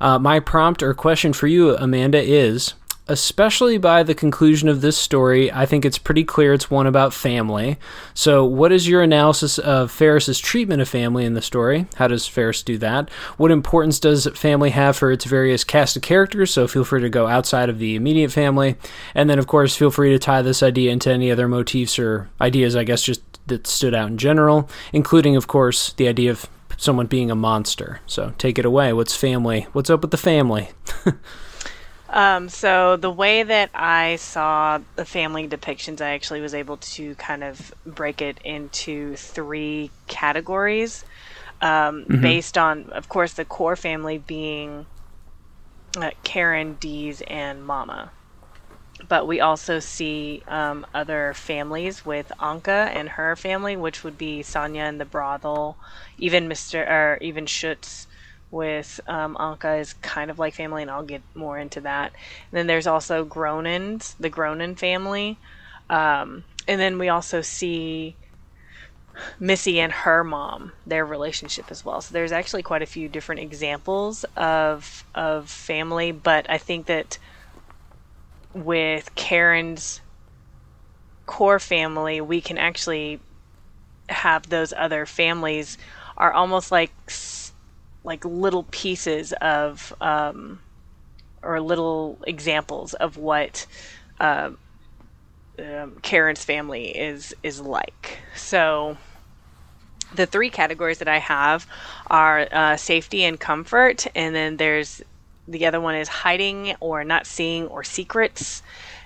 [0.00, 2.74] Uh, my prompt or question for you, Amanda, is
[3.10, 7.12] especially by the conclusion of this story, I think it's pretty clear it's one about
[7.12, 7.76] family.
[8.14, 11.86] So, what is your analysis of Ferris's treatment of family in the story?
[11.96, 13.10] How does Ferris do that?
[13.36, 16.52] What importance does family have for its various cast of characters?
[16.52, 18.76] So, feel free to go outside of the immediate family.
[19.12, 22.30] And then, of course, feel free to tie this idea into any other motifs or
[22.40, 26.48] ideas, I guess, just that stood out in general, including, of course, the idea of
[26.80, 28.00] someone being a monster.
[28.06, 28.92] So take it away.
[28.92, 29.66] What's family?
[29.72, 30.70] What's up with the family?
[32.08, 37.14] um, so the way that I saw the family depictions, I actually was able to
[37.16, 41.04] kind of break it into three categories,
[41.60, 42.22] um, mm-hmm.
[42.22, 44.86] based on, of course, the core family being
[45.98, 48.10] uh, Karen, Deeze, and Mama
[49.10, 54.42] but we also see um, other families with Anka and her family, which would be
[54.42, 55.78] Sonia and the brothel,
[56.18, 56.84] even Mr.
[56.88, 58.08] or even Schutz
[58.52, 62.14] with um, Anka is kind of like family, and I'll get more into that.
[62.52, 65.40] And then there's also Gronins, the Gronin family,
[65.90, 68.18] um, and then we also see
[69.38, 72.00] Missy and her mom, their relationship as well.
[72.00, 77.18] So there's actually quite a few different examples of of family, but I think that
[78.52, 80.00] with Karen's
[81.26, 83.20] core family, we can actually
[84.08, 85.78] have those other families
[86.16, 86.92] are almost like
[88.02, 90.60] like little pieces of um,
[91.42, 93.66] or little examples of what
[94.18, 94.50] uh,
[95.58, 98.18] um, Karen's family is is like.
[98.34, 98.98] So
[100.12, 101.66] the three categories that I have
[102.08, 105.02] are uh, safety and comfort, and then there's
[105.50, 108.62] the other one is hiding or not seeing or secrets.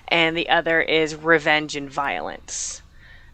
[0.07, 2.81] And the other is revenge and violence.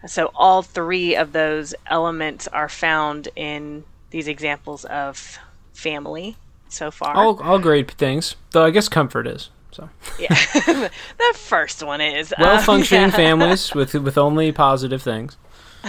[0.07, 5.37] So all three of those elements are found in these examples of
[5.73, 6.37] family
[6.69, 7.15] so far.
[7.15, 9.49] All, all great things, though I guess comfort is.
[9.71, 13.15] So yeah, the first one is well functioning um, yeah.
[13.15, 15.37] families with with only positive things.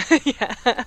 [0.25, 0.85] yeah,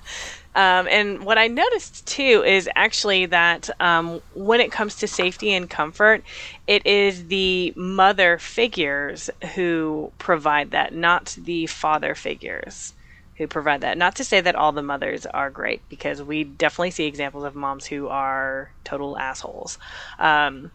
[0.56, 5.54] um, and what I noticed too is actually that um, when it comes to safety
[5.54, 6.24] and comfort,
[6.66, 12.94] it is the mother figures who provide that, not the father figures
[13.38, 13.98] who provide that.
[13.98, 17.54] Not to say that all the mothers are great, because we definitely see examples of
[17.54, 19.78] moms who are total assholes.
[20.18, 20.72] Um,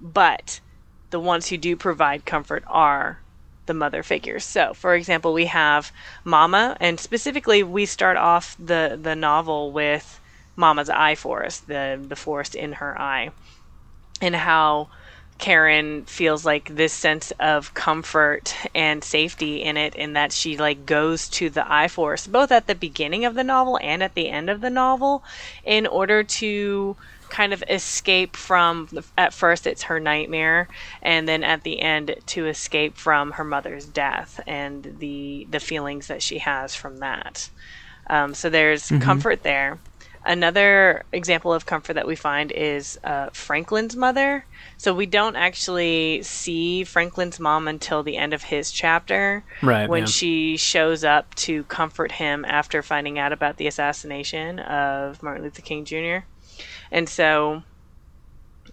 [0.00, 0.60] but
[1.10, 3.21] the ones who do provide comfort are
[3.72, 4.44] the mother figures.
[4.44, 5.92] So, for example, we have
[6.24, 10.20] Mama, and specifically, we start off the the novel with
[10.56, 13.30] Mama's eye forest, the the forest in her eye,
[14.20, 14.88] and how
[15.38, 20.84] Karen feels like this sense of comfort and safety in it, in that she like
[20.84, 24.28] goes to the eye forest both at the beginning of the novel and at the
[24.28, 25.24] end of the novel
[25.64, 26.94] in order to
[27.32, 30.68] kind of escape from at first it's her nightmare
[31.00, 36.08] and then at the end to escape from her mother's death and the the feelings
[36.08, 37.48] that she has from that
[38.08, 39.00] um, so there's mm-hmm.
[39.00, 39.78] comfort there
[40.26, 44.44] another example of comfort that we find is uh, franklin's mother
[44.76, 50.02] so we don't actually see franklin's mom until the end of his chapter right when
[50.02, 50.06] yeah.
[50.06, 55.62] she shows up to comfort him after finding out about the assassination of martin luther
[55.62, 56.18] king jr
[56.92, 57.64] and so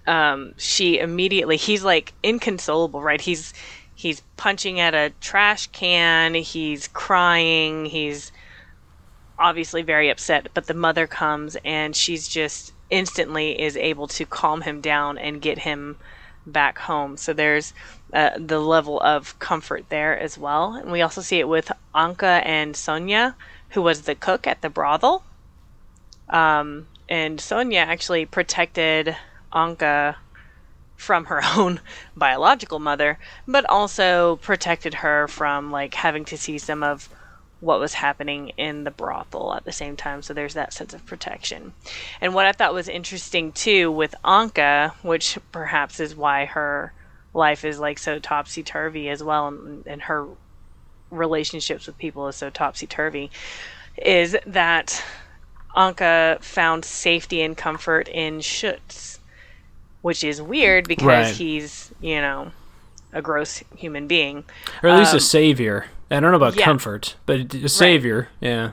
[0.05, 3.21] um, she immediately he's like inconsolable, right?
[3.21, 3.53] He's
[3.95, 8.31] he's punching at a trash can, he's crying, he's
[9.39, 14.61] obviously very upset, but the mother comes and she's just instantly is able to calm
[14.61, 15.97] him down and get him
[16.45, 17.15] back home.
[17.15, 17.73] So there's
[18.13, 20.73] uh, the level of comfort there as well.
[20.73, 23.35] And we also see it with Anka and Sonia,
[23.69, 25.23] who was the cook at the brothel.
[26.29, 29.17] Um, and Sonia actually protected
[29.51, 30.15] Anka
[30.95, 31.81] from her own
[32.15, 33.17] biological mother,
[33.47, 37.09] but also protected her from like having to see some of
[37.61, 40.21] what was happening in the brothel at the same time.
[40.21, 41.73] So there's that sense of protection.
[42.21, 46.93] And what I thought was interesting too with Anka, which perhaps is why her
[47.33, 50.27] life is like so topsy turvy as well, and, and her
[51.11, 53.29] relationships with people is so topsy turvy,
[53.97, 55.03] is that
[55.75, 59.19] Anka found safety and comfort in Schutz,
[60.01, 61.35] which is weird because right.
[61.35, 62.51] he's, you know,
[63.13, 64.43] a gross human being.
[64.83, 65.85] Or at least um, a savior.
[66.11, 66.65] I don't know about yeah.
[66.65, 68.47] comfort, but a savior, right.
[68.47, 68.71] yeah.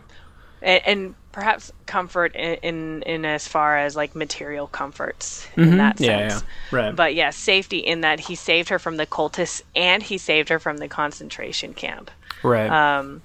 [0.62, 5.64] And, and, perhaps comfort in, in, in as far as like material comforts mm-hmm.
[5.64, 6.08] in that sense.
[6.08, 6.96] Yeah, yeah, right.
[6.96, 10.58] But yeah, safety in that he saved her from the cultists and he saved her
[10.58, 12.10] from the concentration camp.
[12.42, 12.70] Right.
[12.70, 13.20] Um,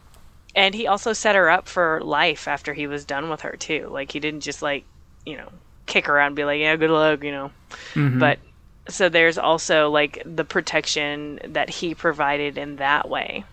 [0.55, 3.87] and he also set her up for life after he was done with her too.
[3.89, 4.85] Like he didn't just like
[5.25, 5.49] you know
[5.85, 7.51] kick her out and be like, yeah, good luck, you know.
[7.93, 8.19] Mm-hmm.
[8.19, 8.39] But
[8.87, 13.43] so there's also like the protection that he provided in that way.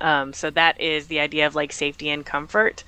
[0.00, 2.84] Um, so that is the idea of like safety and comfort.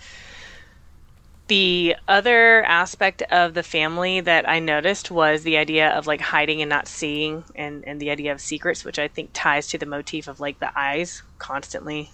[1.48, 6.62] The other aspect of the family that I noticed was the idea of like hiding
[6.62, 9.84] and not seeing, and, and the idea of secrets, which I think ties to the
[9.84, 12.10] motif of like the eyes constantly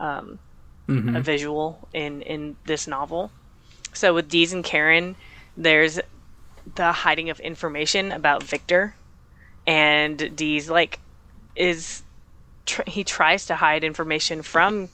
[0.00, 0.38] um,
[0.88, 1.14] mm-hmm.
[1.14, 3.30] a visual in in this novel.
[3.92, 5.14] So with Deeze and Karen,
[5.56, 6.00] there's
[6.74, 8.94] the hiding of information about Victor,
[9.66, 10.98] and Deeze like
[11.54, 12.02] is
[12.66, 14.88] tr- he tries to hide information from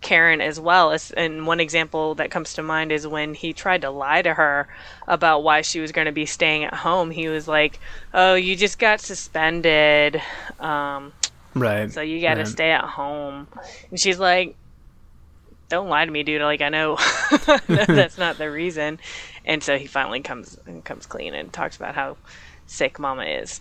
[0.00, 0.96] Karen as well.
[1.16, 4.68] And one example that comes to mind is when he tried to lie to her
[5.08, 7.10] about why she was going to be staying at home.
[7.10, 7.78] He was like,
[8.12, 10.20] "Oh, you just got suspended."
[10.60, 11.12] Um,
[11.54, 11.90] Right.
[11.90, 12.48] So you got to right.
[12.48, 13.48] stay at home.
[13.90, 14.56] And she's like,
[15.68, 16.42] don't lie to me, dude.
[16.42, 16.98] Like I know
[17.66, 18.98] that's not the reason.
[19.44, 22.16] And so he finally comes and comes clean and talks about how
[22.66, 23.60] sick Mama is.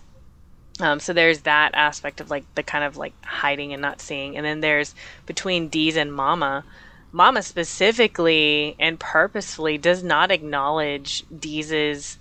[0.80, 4.36] Um, so there's that aspect of like the kind of like hiding and not seeing,
[4.36, 6.64] and then there's between Deeze and Mama.
[7.12, 12.18] Mama specifically and purposefully does not acknowledge Deeze's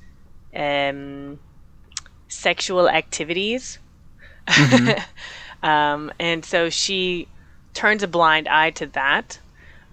[0.54, 1.38] um,
[2.28, 3.78] sexual activities.
[4.48, 5.00] Mm-hmm.
[5.62, 7.29] Um, and so she
[7.75, 9.38] turns a blind eye to that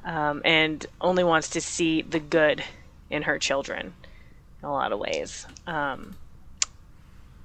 [0.03, 2.63] um, and only wants to see the good
[3.09, 3.93] in her children
[4.61, 5.45] in a lot of ways.
[5.65, 6.15] Um,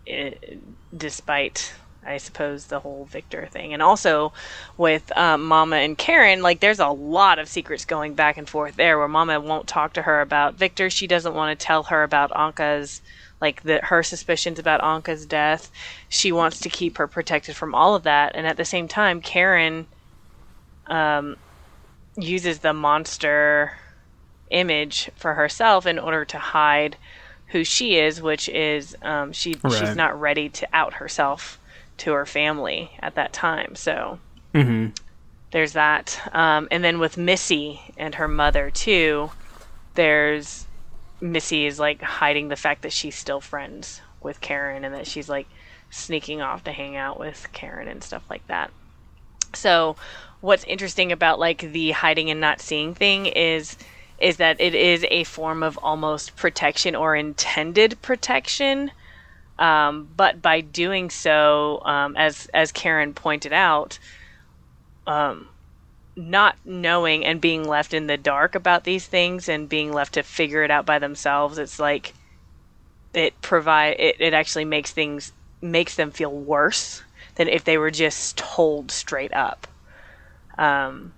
[0.06, 0.60] it,
[0.96, 1.72] despite,
[2.04, 3.72] I suppose, the whole Victor thing.
[3.72, 4.32] And also
[4.76, 8.76] with um, Mama and Karen, like there's a lot of secrets going back and forth
[8.76, 10.90] there where Mama won't talk to her about Victor.
[10.90, 13.00] She doesn't want to tell her about Anka's
[13.42, 15.70] like the her suspicions about Anka's death.
[16.08, 19.20] She wants to keep her protected from all of that, and at the same time,
[19.20, 19.86] Karen
[20.86, 21.36] um,
[22.16, 23.72] uses the monster
[24.50, 26.96] image for herself in order to hide
[27.48, 29.72] who she is, which is um, she right.
[29.72, 31.58] she's not ready to out herself
[31.98, 33.74] to her family at that time.
[33.74, 34.20] So
[34.54, 34.90] mm-hmm.
[35.50, 39.32] there's that, um, and then with Missy and her mother too.
[39.94, 40.66] There's
[41.22, 45.28] Missy is like hiding the fact that she's still friends with Karen and that she's
[45.28, 45.46] like
[45.88, 48.70] sneaking off to hang out with Karen and stuff like that.
[49.54, 49.96] So,
[50.40, 53.76] what's interesting about like the hiding and not seeing thing is
[54.18, 58.90] is that it is a form of almost protection or intended protection.
[59.58, 63.98] Um, but by doing so, um, as as Karen pointed out,
[65.06, 65.48] um,
[66.14, 70.22] not knowing and being left in the dark about these things and being left to
[70.22, 72.12] figure it out by themselves it's like
[73.14, 77.02] it provide it, it actually makes things makes them feel worse
[77.36, 79.66] than if they were just told straight up.
[80.58, 81.12] Um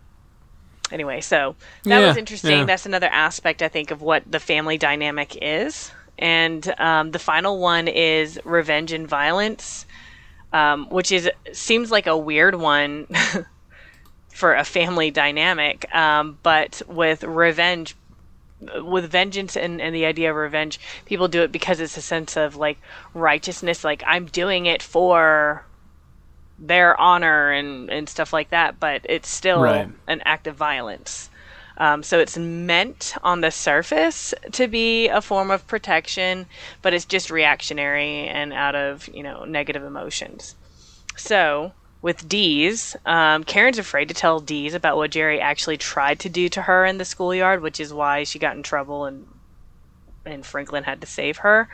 [0.93, 2.59] anyway so that yeah, was interesting.
[2.59, 2.65] yeah.
[2.65, 5.91] that's another aspect i think of what the family dynamic is.
[6.17, 9.85] And um, the final one is revenge and violence
[10.53, 13.09] um, which is seems like a weird one
[14.35, 15.93] for a family dynamic.
[15.95, 17.95] Um, but with revenge,
[18.61, 22.37] with vengeance and, and the idea of revenge, people do it because it's a sense
[22.37, 22.79] of like
[23.15, 25.65] righteousness, like I'm doing it for
[26.59, 29.89] their honor and, and stuff like that, but it's still right.
[30.09, 31.31] an act of violence.
[31.79, 36.47] Um, so it's meant on the surface to be a form of protection,
[36.83, 40.55] but it's just reactionary and out of you know negative emotions.
[41.17, 41.73] So
[42.05, 46.51] with Deeze, um, Karen's afraid to tell Deeze about what Jerry actually tried to do
[46.51, 49.27] to her in the schoolyard, which is why she got in trouble and
[50.27, 51.67] and Franklin had to save her.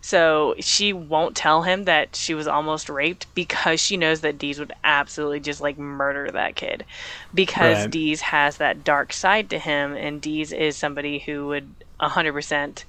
[0.00, 4.58] So she won't tell him that she was almost raped because she knows that Deeze
[4.58, 6.86] would absolutely just like murder that kid.
[7.34, 7.90] Because Right.
[7.90, 12.84] Deeze has that dark side to him, and Deeze is somebody who would 100%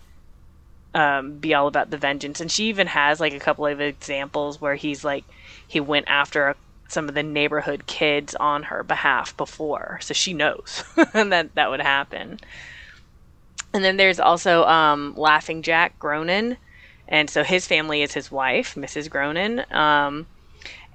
[0.93, 2.39] um, be all about the vengeance.
[2.39, 5.25] And she even has like a couple of examples where he's like,
[5.67, 6.55] he went after
[6.87, 9.99] some of the neighborhood kids on her behalf before.
[10.01, 10.83] So she knows
[11.13, 12.39] that that would happen.
[13.73, 16.57] And then there's also um, Laughing Jack Gronin.
[17.07, 19.09] And so his family is his wife, Mrs.
[19.09, 19.69] Gronin.
[19.73, 20.25] Um,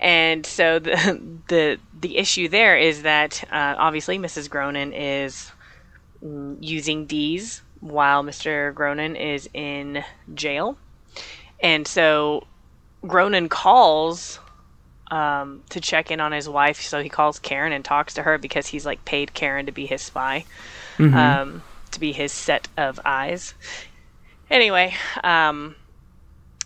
[0.01, 4.49] and so the, the the issue there is that uh, obviously Mrs.
[4.49, 5.53] Gronin is
[6.61, 8.73] using Deeze while Mr.
[8.75, 10.77] Gronin is in jail.
[11.63, 12.47] And so
[13.05, 14.39] Gronin calls
[15.11, 16.81] um, to check in on his wife.
[16.81, 19.87] So he calls Karen and talks to her because he's like paid Karen to be
[19.87, 20.45] his spy,
[21.15, 23.55] um, to be his set of eyes.
[24.51, 25.77] Anyway, um,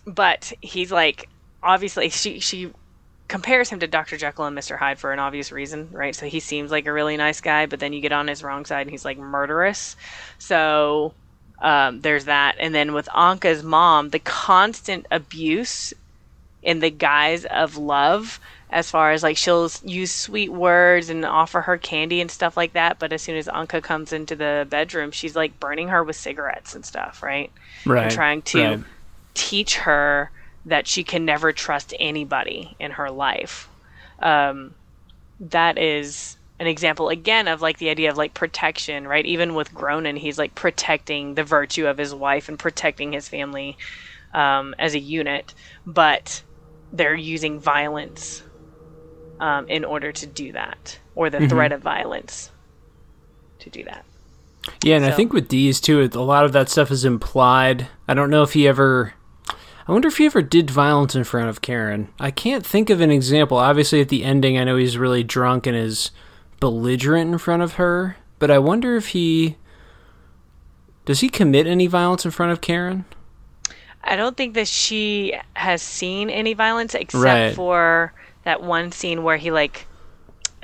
[0.07, 1.29] but he's like
[1.63, 2.71] obviously she she
[3.29, 4.17] compares him to Dr.
[4.17, 4.79] Jekyll and Mr.
[4.79, 6.15] Hyde for an obvious reason, right?
[6.15, 8.67] So he seems like a really nice guy, but then you get on his wrong
[8.67, 9.97] side and he's like murderous.
[10.39, 11.15] So
[11.63, 12.57] um, there's that.
[12.61, 15.95] And then with Anka's mom, the constant abuse
[16.65, 18.41] in the guise of love,
[18.71, 22.73] as far as like she'll use sweet words and offer her candy and stuff like
[22.73, 22.99] that.
[22.99, 26.75] But as soon as Anka comes into the bedroom, she's like burning her with cigarettes
[26.75, 27.53] and stuff, right?
[27.87, 28.05] Right.
[28.05, 28.81] And trying to right.
[29.35, 30.31] teach her
[30.67, 33.69] that she can never trust anybody in her life.
[34.21, 34.75] Um,
[35.39, 39.27] that is an example again of like the idea of like protection, right?
[39.27, 43.77] Even with Gronin, he's like protecting the virtue of his wife and protecting his family
[44.33, 45.55] um, as a unit,
[45.87, 46.43] but
[46.95, 48.43] they're using violence
[49.41, 52.51] um, in order to do that, or the threat of violence
[53.59, 54.05] to do that.
[54.83, 57.89] Yeah, and I think with these too, a lot of that stuff is implied.
[58.09, 59.15] I don't know if he ever.
[59.87, 62.09] I wonder if he ever did violence in front of Karen.
[62.19, 63.59] I can't think of an example.
[63.59, 66.11] Obviously, at the ending, I know he's really drunk and is
[66.61, 68.17] belligerent in front of her.
[68.39, 69.57] But I wonder if he.
[71.05, 73.05] Does he commit any violence in front of Karen?
[74.07, 77.55] I don't think that she has seen any violence except Right.
[77.55, 78.13] for
[78.45, 79.87] that one scene where he like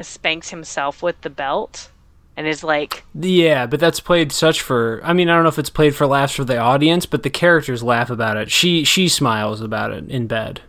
[0.00, 1.90] spanks himself with the belt
[2.36, 5.00] and is like Yeah, but that's played such for.
[5.04, 7.30] I mean, I don't know if it's played for laughs for the audience, but the
[7.30, 8.50] characters laugh about it.
[8.50, 10.60] She she smiles about it in bed,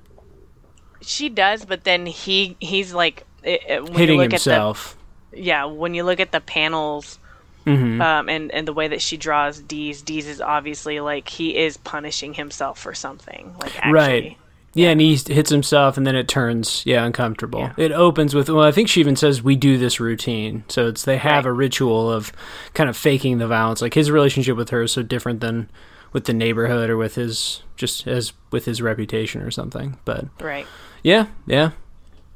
[1.02, 4.96] she does, but then he he's like it, it- when hitting you look himself.
[5.32, 7.20] At the, yeah, when you look at the panels.
[7.66, 8.02] Mm-hmm.
[8.02, 11.78] Um, and, and the way that she draws Deeze, Deeze is obviously like he is
[11.78, 13.54] punishing himself for something.
[13.60, 14.38] Like actually, Right.
[14.74, 17.60] Yeah, and he hits himself, and then it turns yeah uncomfortable.
[17.60, 17.74] Yeah.
[17.78, 21.04] It opens with well, I think she even says we do this routine, so it's
[21.04, 21.50] they have Right.
[21.50, 22.32] a ritual of
[22.74, 23.82] kind of faking the violence.
[23.82, 25.70] Like his relationship with her is so different than
[26.14, 29.98] with the neighborhood or with his just as with his reputation or something.
[30.06, 30.66] But right.
[31.04, 31.72] yeah, yeah,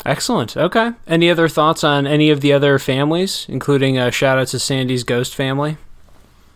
[0.05, 0.55] excellent.
[0.55, 4.59] Okay, any other thoughts on any of the other families, including a shout out to
[4.59, 5.77] Sandy's ghost family?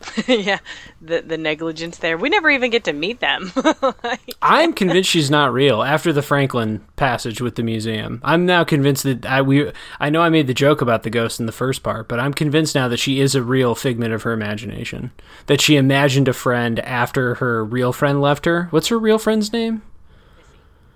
[0.28, 0.60] yeah,
[1.02, 2.18] the the negligence there.
[2.18, 3.52] We never even get to meet them.
[4.41, 8.22] I'm convinced she's not real after the Franklin passage with the museum.
[8.24, 11.39] I'm now convinced that I we I know I made the joke about the ghost
[11.39, 14.24] in the first part, but I'm convinced now that she is a real figment of
[14.24, 15.12] her imagination.
[15.47, 18.68] That she imagined a friend after her real friend left her.
[18.72, 19.82] What's her real friend's name?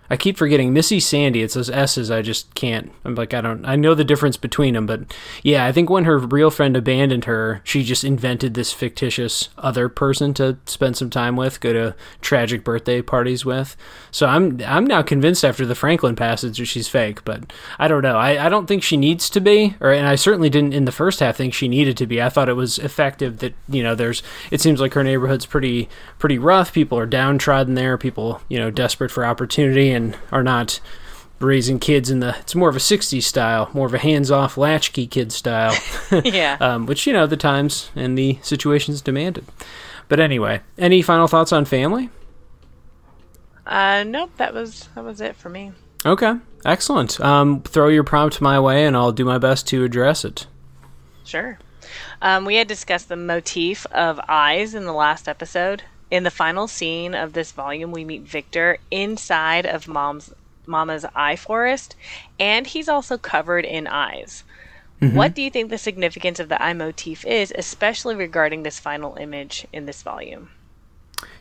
[0.09, 1.41] I keep forgetting Missy Sandy.
[1.41, 2.11] It's those S's.
[2.11, 2.91] I just can't.
[3.05, 3.65] I'm like I don't.
[3.65, 5.01] I know the difference between them, but
[5.41, 9.89] yeah, I think when her real friend abandoned her, she just invented this fictitious other
[9.89, 13.75] person to spend some time with, go to tragic birthday parties with.
[14.11, 18.03] So I'm I'm now convinced after the Franklin passage that she's fake, but I don't
[18.03, 18.17] know.
[18.17, 20.91] I, I don't think she needs to be, or and I certainly didn't in the
[20.91, 22.21] first half think she needed to be.
[22.21, 24.21] I thought it was effective that you know there's.
[24.51, 25.89] It seems like her neighborhood's pretty
[26.19, 26.73] pretty rough.
[26.73, 27.97] People are downtrodden there.
[27.97, 30.79] People you know desperate for opportunity and are not
[31.39, 35.05] raising kids in the it's more of a 60s style more of a hands-off latchkey
[35.07, 35.75] kid style
[36.23, 36.55] yeah.
[36.61, 39.43] um, which you know the times and the situations demanded
[40.07, 42.09] but anyway any final thoughts on family
[43.65, 44.31] Uh, nope.
[44.37, 45.71] That was that was it for me.
[46.05, 46.33] okay
[46.65, 50.47] excellent um, throw your prompt my way and i'll do my best to address it
[51.25, 51.57] Sure.
[52.21, 55.83] Um, we had discussed the motif of eyes in the last episode.
[56.11, 60.33] In the final scene of this volume, we meet Victor inside of Mom's
[60.65, 61.95] Mama's eye forest,
[62.39, 64.43] and he's also covered in eyes.
[65.01, 65.17] Mm-hmm.
[65.17, 69.15] What do you think the significance of the eye motif is, especially regarding this final
[69.15, 70.49] image in this volume?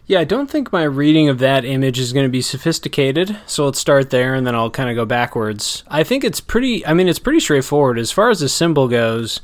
[0.06, 3.36] Yeah, I don't think my reading of that image is going to be sophisticated.
[3.46, 5.84] So let's start there and then I'll kind of go backwards.
[5.86, 7.98] I think it's pretty, I mean, it's pretty straightforward.
[7.98, 9.40] As far as the symbol goes,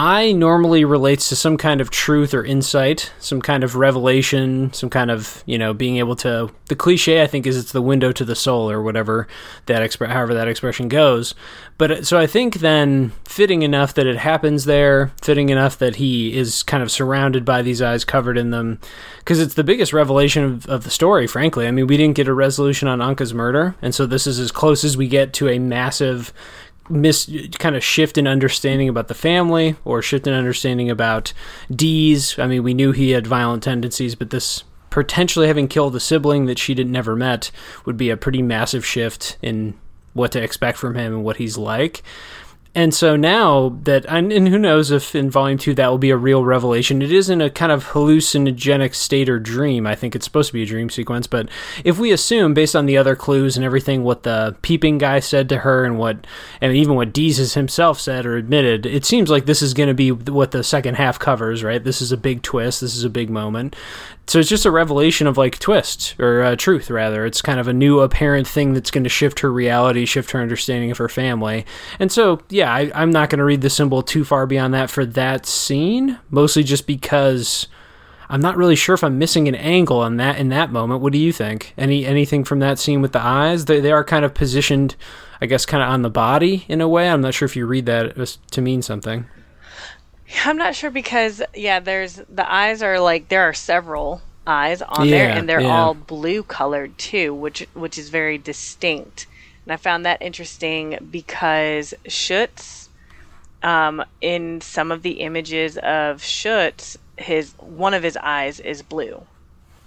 [0.00, 4.90] I normally relates to some kind of truth or insight, some kind of revelation, some
[4.90, 6.52] kind of you know being able to.
[6.66, 9.26] The cliche I think is it's the window to the soul or whatever
[9.66, 11.34] that expre- however that expression goes.
[11.78, 15.96] But uh, so I think then fitting enough that it happens there, fitting enough that
[15.96, 18.78] he is kind of surrounded by these eyes, covered in them,
[19.18, 21.26] because it's the biggest revelation of, of the story.
[21.26, 24.38] Frankly, I mean we didn't get a resolution on Anka's murder, and so this is
[24.38, 26.32] as close as we get to a massive
[26.88, 31.32] mis kind of shift in understanding about the family or shift in understanding about
[31.70, 32.38] Deeze.
[32.38, 36.46] I mean, we knew he had violent tendencies, but this potentially having killed a sibling
[36.46, 37.50] that she didn't never met
[37.84, 39.74] would be a pretty massive shift in
[40.14, 42.02] what to expect from him and what he's like.
[42.74, 46.16] And so now that, and, who knows if in volume two that will be a
[46.16, 47.02] real revelation.
[47.02, 49.86] It is in a kind of hallucinogenic state or dream.
[49.86, 51.26] I think it's supposed to be a dream sequence.
[51.26, 51.48] But
[51.84, 55.48] if we assume, based on the other clues and everything, what the peeping guy said
[55.48, 56.26] to her and what,
[56.60, 59.94] and even what Deeze himself said or admitted, it seems like this is going to
[59.94, 61.82] be what the second half covers, right?
[61.82, 62.80] This is a big twist.
[62.80, 63.74] This is a big moment
[64.28, 67.66] so it's just a revelation of like twist or uh, truth rather it's kind of
[67.66, 71.08] a new apparent thing that's going to shift her reality shift her understanding of her
[71.08, 71.64] family
[71.98, 75.04] and so I, i'm not going to read the symbol too far beyond that for
[75.04, 77.66] that scene mostly just because
[78.28, 81.00] i'm not really sure if i'm missing an angle on that in that moment.
[81.00, 81.74] What do you think?
[81.76, 83.66] Any anything from that scene with the eyes?
[83.66, 84.96] They, they are kind of positioned
[85.40, 87.08] i guess kind of on the body in a way.
[87.08, 89.26] I'm not sure if you read that to mean something.
[90.44, 95.06] I'm not sure because yeah, there's the eyes are like there are several eyes on
[95.08, 95.80] yeah, there, and they're yeah.
[95.80, 99.26] all blue colored too, which which is very distinct.
[99.68, 102.88] And I found that interesting because Schutz,
[103.62, 109.20] um, in some of the images of Schutz, his one of his eyes is blue.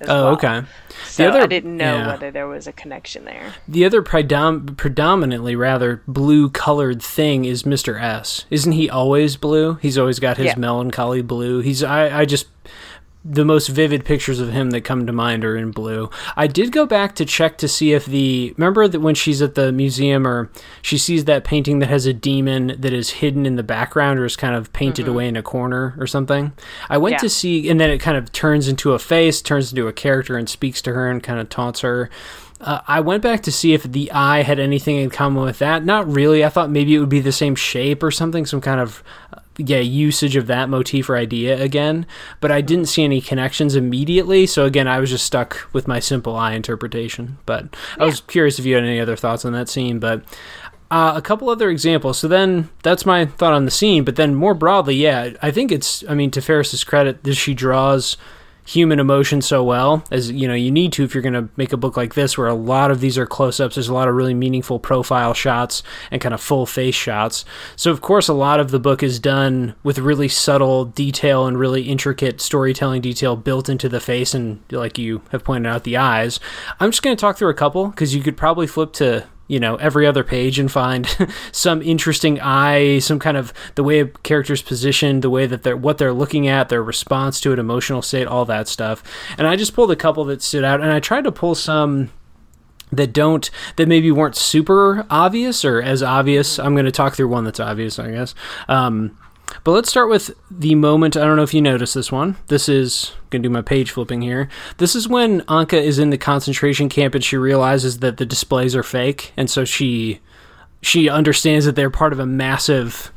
[0.01, 0.27] oh, well.
[0.33, 0.61] okay.
[1.05, 2.07] So other, I didn't know yeah.
[2.09, 3.55] whether there was a connection there.
[3.67, 7.99] The other predom- predominantly rather blue colored thing is Mr.
[7.99, 8.45] S.
[8.51, 9.79] Isn't he always blue?
[9.81, 10.59] He's always got his yeah.
[10.59, 11.61] melancholy blue.
[11.61, 12.45] He's I, I just
[13.23, 16.09] the most vivid pictures of him that come to mind are in blue.
[16.35, 19.53] I did go back to check to see if the remember that when she's at
[19.55, 20.49] the museum or
[20.81, 24.25] she sees that painting that has a demon that is hidden in the background or
[24.25, 25.13] is kind of painted mm-hmm.
[25.13, 26.51] away in a corner or something.
[26.89, 27.19] I went yeah.
[27.19, 30.35] to see and then it kind of turns into a face, turns into a character
[30.35, 32.09] and speaks to her and kind of taunts her.
[32.59, 35.83] Uh, I went back to see if the eye had anything in common with that.
[35.83, 36.45] Not really.
[36.45, 39.03] I thought maybe it would be the same shape or something, some kind of
[39.69, 42.05] yeah usage of that motif or idea again.
[42.39, 44.45] But I didn't see any connections immediately.
[44.45, 47.37] So again, I was just stuck with my simple eye interpretation.
[47.45, 47.65] But
[47.97, 48.03] yeah.
[48.03, 49.99] I was curious if you had any other thoughts on that scene.
[49.99, 50.23] But
[50.91, 52.19] uh, a couple other examples.
[52.19, 54.03] So then that's my thought on the scene.
[54.03, 56.03] But then more broadly, yeah, I think it's.
[56.09, 58.17] I mean, to Ferris's credit, that she draws
[58.71, 61.73] human emotion so well as you know you need to if you're going to make
[61.73, 63.75] a book like this where a lot of these are close-ups.
[63.75, 67.43] There's a lot of really meaningful profile shots and kind of full face shots.
[67.75, 71.59] So of course a lot of the book is done with really subtle detail and
[71.59, 75.97] really intricate storytelling detail built into the face and like you have pointed out the
[75.97, 76.39] eyes.
[76.79, 79.59] I'm just going to talk through a couple because you could probably flip to you
[79.59, 81.05] know every other page and find
[81.51, 85.75] some interesting eye some kind of the way a character's positioned the way that they're
[85.75, 89.03] what they're looking at their response to it emotional state all that stuff.
[89.37, 92.11] And i just pulled a couple that stood out and i tried to pull some
[92.93, 96.57] that don't that maybe weren't super obvious or as obvious.
[96.57, 98.33] I'm going to talk through one that's obvious i guess.
[98.69, 99.17] Um,
[99.63, 101.15] but let's start with the moment.
[101.17, 102.37] I don't know if you noticed this one.
[102.47, 104.49] This is going to do my page flipping here.
[104.77, 108.75] This is when Anka is in the concentration camp and she realizes that the displays
[108.75, 110.19] are fake, and so she
[110.81, 113.11] she understands that they're part of a massive.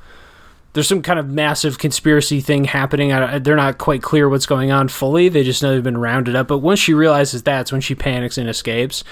[0.75, 3.09] There's some kind of massive conspiracy thing happening.
[3.43, 5.29] they're not quite clear what's going on fully.
[5.29, 6.49] They just know they've been rounded up.
[6.49, 9.05] But once she realizes that's when she panics and escapes.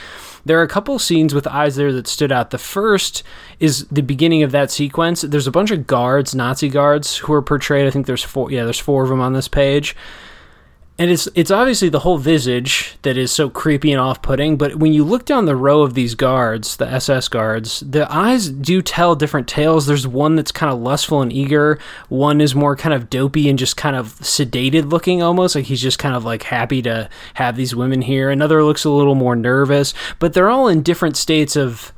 [0.45, 2.51] There are a couple scenes with eyes there that stood out.
[2.51, 3.23] The first
[3.61, 5.23] is the beginning of that sequence.
[5.23, 7.87] There's a bunch of guards, Nazi guards, who are portrayed.
[7.87, 8.51] I think there's four.
[8.51, 9.95] Yeah, there's four of them on this page
[11.03, 14.93] and it's it's obviously the whole visage that is so creepy and off-putting but when
[14.93, 19.17] you look down the row of these guards the ss guards the eyes do tell
[19.17, 19.87] different tales.
[19.87, 21.79] There's one that's kind of lustful and eager.
[22.09, 25.83] One is more kind of dopey and just kind of sedated looking almost like he's
[25.83, 28.31] just kind of like happy to have these women here.
[28.31, 31.93] Another looks a little more nervous but they're all in different states of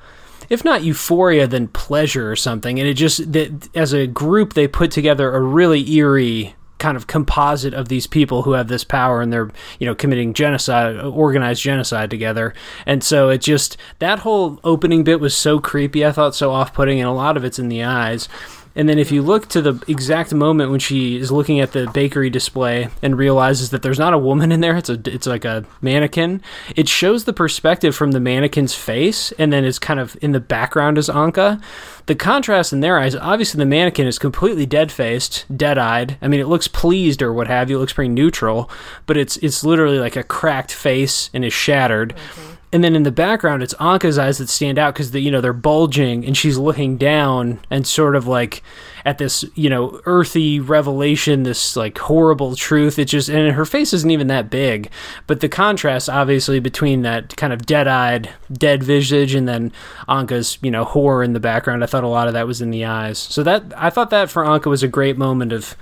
[0.48, 2.78] if not euphoria then pleasure or something.
[2.78, 7.06] And it just that as a group they put together a really eerie kind of
[7.06, 11.62] composite of these people who have this power and they're you know committing genocide organized
[11.62, 12.52] genocide together.
[12.86, 17.00] And so it just that whole opening bit was so creepy i thought so off-putting
[17.00, 18.28] and a lot of it's in the eyes
[18.76, 21.88] And then if you look to the exact moment when she is looking at the
[21.92, 25.44] bakery display and realizes that there's not a woman in there, it's a it's like
[25.44, 26.42] a mannequin.
[26.74, 30.40] It shows the perspective from the mannequin's face, and then it's kind of in the
[30.40, 31.62] background is Anka.
[32.06, 36.18] The contrast in their eyes, obviously, the mannequin is completely dead faced, dead eyed.
[36.20, 37.76] I mean, it looks pleased or what have you.
[37.76, 38.70] It looks pretty neutral,
[39.06, 42.14] but it's it's literally like a cracked face and is shattered.
[42.16, 45.40] Mm-hmm and then in the background it's Anka's eyes that stand out because you know
[45.40, 48.64] they're bulging and she's looking down and sort of like
[49.04, 52.98] at this you know earthy revelation this like horrible truth.
[52.98, 54.90] It just and her face isn't even that big.
[55.28, 59.70] But the contrast obviously between that kind of dead-eyed dead visage and then
[60.08, 62.72] Anka's you know horror in the background I thought a lot of that was in
[62.72, 63.18] the eyes.
[63.18, 65.76] So that I thought that for Anka was a great moment of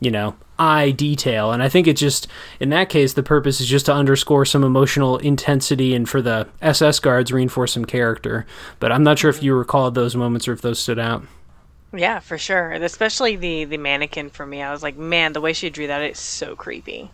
[0.00, 1.52] you know eye detail.
[1.52, 2.26] And i think it just
[2.60, 6.48] in that case the purpose is just to underscore some emotional intensity and for the
[6.60, 8.46] ss guards reinforce some character.
[8.80, 11.22] But i'm not sure if you recall those moments or if those stood out.
[11.92, 12.72] Yeah for sure.
[12.72, 16.02] Especially the the mannequin for me i was like man the way she drew that
[16.02, 17.10] is so creepy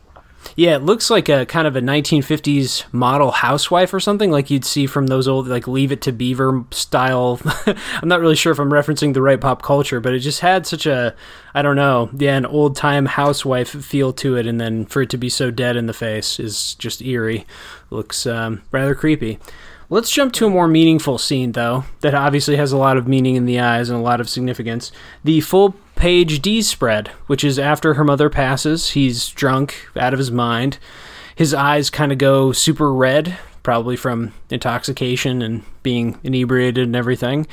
[0.57, 4.65] yeah, it looks like a kind of a 1950s model housewife or something like you'd
[4.65, 7.41] see from those old like Leave It to Beaver style.
[7.67, 10.67] I'm not really sure if I'm referencing the right pop culture, but it just had
[10.67, 11.15] such a
[11.55, 15.11] I don't know, yeah, an old time housewife feel to it, and then for it
[15.11, 17.47] to be so dead in the face is just eerie.
[17.91, 19.39] Looks um, rather creepy.
[19.91, 23.37] Let's jump to a more meaningful scene, though, that obviously has a lot of meaning
[23.37, 24.91] in the eyes and a lot of significance.
[25.23, 28.91] The full page D spread, which is after her mother passes.
[28.91, 30.79] He's drunk, out of his mind.
[31.35, 37.47] His eyes kind of go super red, probably from intoxication and being inebriated and everything.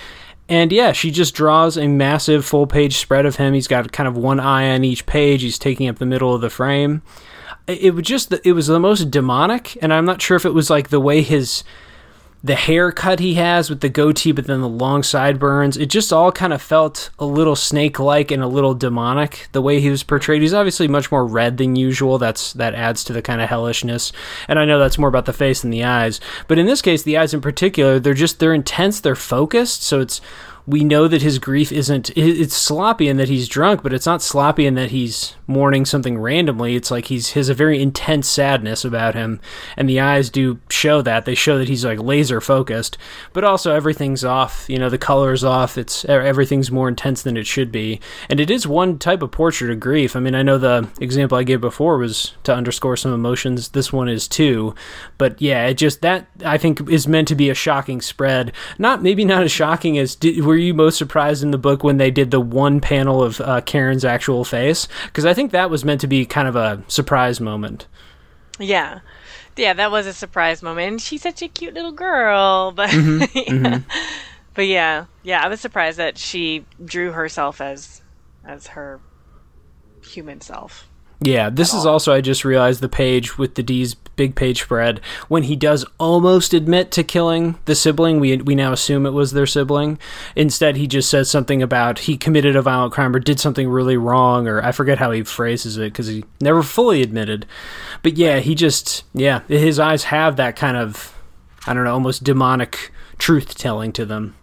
[0.48, 3.54] And yeah, she just draws a massive full page spread of him.
[3.54, 5.42] He's got kind of one eye on each page.
[5.42, 7.02] He's taking up the middle of the frame.
[7.68, 10.70] It was just it was the most demonic, and I'm not sure if it was
[10.70, 11.64] like the way his
[12.44, 15.78] the haircut he has with the goatee, but then the long sideburns.
[15.78, 19.62] It just all kind of felt a little snake like and a little demonic the
[19.62, 20.42] way he was portrayed.
[20.42, 22.18] He's obviously much more red than usual.
[22.18, 24.12] That's that adds to the kind of hellishness.
[24.48, 26.20] And I know that's more about the face than the eyes.
[26.48, 29.84] But in this case, the eyes in particular, they're just they're intense, they're focused.
[29.84, 30.20] So it's
[30.68, 34.22] we know that his grief isn't it's sloppy in that he's drunk but it's not
[34.22, 36.76] sloppy in that he's mourning something randomly.
[36.76, 39.41] It's like he's has a very intense sadness about him
[39.76, 41.26] and the eyes do show that.
[41.26, 42.97] They show that he's like laser focused
[43.34, 47.47] but also everything's off you know the color's off it's everything's more intense than it
[47.47, 47.99] should be.
[48.30, 50.16] And it is one type of portrait of grief.
[50.16, 53.70] I mean i know the example i gave before was to underscore some emotions.
[53.70, 54.76] This one is too.
[55.18, 58.53] But yeah it just that i think is meant to be a shocking spread.
[58.78, 61.95] Not maybe not as shocking as did, were you most surprised in the book when
[61.95, 64.86] they did the one panel of uh, Karen's actual face?
[65.06, 67.88] Because I think that was meant to be kind of a surprise moment.
[68.60, 68.99] Yeah.
[69.56, 70.91] Yeah, that was a surprise moment.
[70.91, 72.74] And she's such a cute little girl.
[72.74, 73.20] But mm-hmm.
[73.38, 73.43] yeah.
[73.43, 73.89] Mm-hmm.
[74.54, 78.02] But yeah, yeah, I was surprised that she drew herself as
[78.43, 78.99] as her
[80.04, 80.86] human self.
[81.24, 84.99] Yeah, this is also, I just realized, the page with the D's big page spread.
[85.28, 89.32] When he does almost admit to killing the sibling, we, we now assume it was
[89.32, 89.99] their sibling.
[90.36, 93.97] Instead, he just says something about he committed a violent crime or did something really
[93.97, 97.45] wrong, or I forget how he phrases it because he never fully admitted.
[98.01, 101.15] But yeah, he just, yeah, his eyes have that kind of,
[101.67, 104.36] I don't know, almost demonic truth telling to them.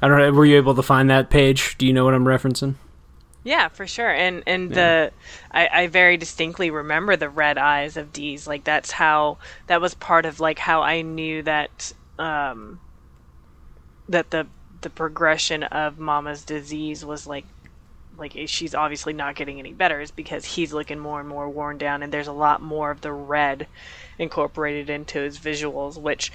[0.00, 1.76] I don't know, were you able to find that page?
[1.78, 2.76] Do you know what I'm referencing?
[3.46, 4.10] Yeah, for sure.
[4.10, 4.74] And and yeah.
[4.74, 5.12] the
[5.52, 8.48] I, I very distinctly remember the red eyes of Deeze.
[8.48, 9.38] Like that's how
[9.68, 12.80] that was part of like how I knew that um
[14.08, 14.48] that the
[14.80, 17.44] the progression of Mama's disease was like
[18.18, 21.78] like she's obviously not getting any better is because he's looking more and more worn
[21.78, 23.68] down and there's a lot more of the red
[24.18, 26.32] incorporated into his visuals which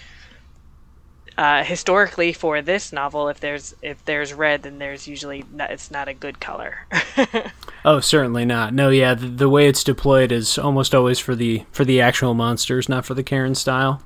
[1.37, 5.89] uh, historically for this novel, if there's if there's red, then there's usually not, it's
[5.89, 6.85] not a good color.
[7.85, 8.73] oh, certainly not.
[8.73, 12.33] No, yeah, the, the, way it's deployed is almost always for the for the actual
[12.33, 14.03] monsters, not for the Karen style.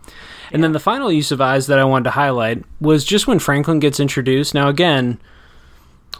[0.51, 0.65] And yeah.
[0.65, 3.79] then the final use of eyes that I wanted to highlight was just when Franklin
[3.79, 4.53] gets introduced.
[4.53, 5.19] Now, again,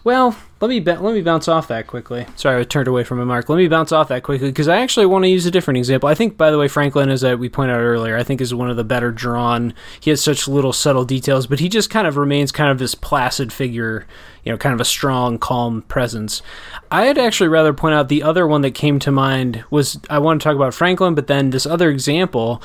[0.03, 0.35] well,
[0.65, 2.25] let me let me bounce off that quickly.
[2.35, 3.49] Sorry, I turned away from a mark.
[3.49, 6.09] Let me bounce off that quickly because I actually want to use a different example.
[6.09, 8.69] I think, by the way, Franklin, as we pointed out earlier, I think is one
[8.69, 9.73] of the better drawn.
[9.99, 12.95] He has such little subtle details, but he just kind of remains kind of this
[12.95, 14.07] placid figure,
[14.43, 16.41] you know, kind of a strong, calm presence.
[16.89, 20.41] I'd actually rather point out the other one that came to mind was I want
[20.41, 22.61] to talk about Franklin, but then this other example.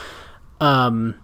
[0.61, 1.17] Um,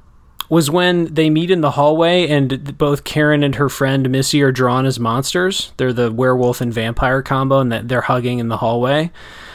[0.48, 4.52] was when they meet in the hallway and both Karen and her friend Missy are
[4.52, 5.72] drawn as monsters.
[5.76, 9.10] They're the werewolf and vampire combo and that they're hugging in the hallway.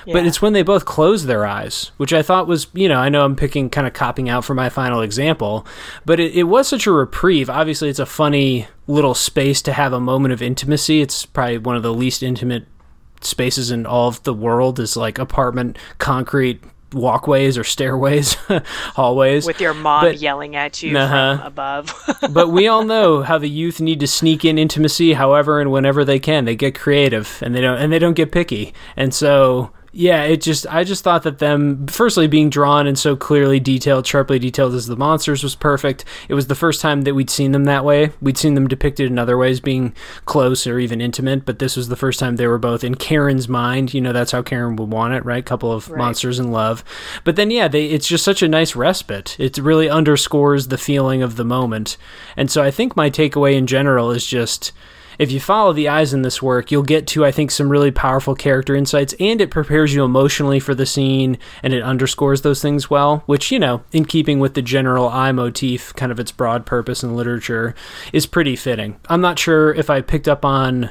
[0.05, 0.13] Yeah.
[0.13, 3.09] But it's when they both close their eyes, which I thought was, you know, I
[3.09, 5.65] know I'm picking kind of copying out for my final example,
[6.05, 7.49] but it, it was such a reprieve.
[7.49, 11.01] Obviously, it's a funny little space to have a moment of intimacy.
[11.01, 12.65] It's probably one of the least intimate
[13.21, 16.63] spaces in all of the world is like apartment concrete
[16.93, 18.33] walkways or stairways,
[18.95, 19.45] hallways.
[19.45, 21.37] With your mom but, yelling at you uh-huh.
[21.37, 21.93] from above.
[22.31, 26.03] but we all know how the youth need to sneak in intimacy however and whenever
[26.03, 26.45] they can.
[26.45, 28.73] They get creative and they don't and they don't get picky.
[28.95, 33.17] And so yeah, it just I just thought that them firstly being drawn and so
[33.17, 36.05] clearly detailed, sharply detailed as the monsters was perfect.
[36.29, 38.11] It was the first time that we'd seen them that way.
[38.21, 39.93] We'd seen them depicted in other ways being
[40.25, 43.49] close or even intimate, but this was the first time they were both in Karen's
[43.49, 43.93] mind.
[43.93, 45.45] You know, that's how Karen would want it, right?
[45.45, 45.97] Couple of right.
[45.97, 46.85] monsters in love.
[47.25, 49.35] But then yeah, they it's just such a nice respite.
[49.39, 51.97] It really underscores the feeling of the moment.
[52.37, 54.71] And so I think my takeaway in general is just
[55.21, 57.91] if you follow the eyes in this work, you'll get to, I think, some really
[57.91, 62.59] powerful character insights and it prepares you emotionally for the scene and it underscores those
[62.59, 66.31] things well, which, you know, in keeping with the general eye motif, kind of its
[66.31, 67.75] broad purpose in literature,
[68.11, 68.99] is pretty fitting.
[69.09, 70.89] I'm not sure if I picked up on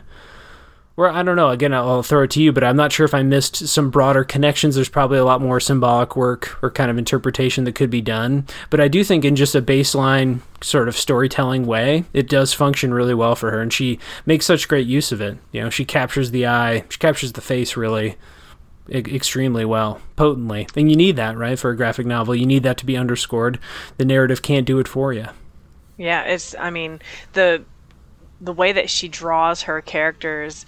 [1.01, 1.49] or I don't know.
[1.49, 4.23] Again, I'll throw it to you, but I'm not sure if I missed some broader
[4.23, 4.75] connections.
[4.75, 8.47] There's probably a lot more symbolic work or kind of interpretation that could be done.
[8.69, 12.93] But I do think, in just a baseline sort of storytelling way, it does function
[12.93, 15.39] really well for her, and she makes such great use of it.
[15.53, 18.17] You know, she captures the eye, she captures the face really
[18.91, 20.67] extremely well, potently.
[20.77, 22.35] And you need that, right, for a graphic novel.
[22.35, 23.59] You need that to be underscored.
[23.97, 25.29] The narrative can't do it for you.
[25.97, 26.55] Yeah, it's.
[26.59, 27.01] I mean,
[27.33, 27.65] the
[28.41, 30.67] the way that she draws her characters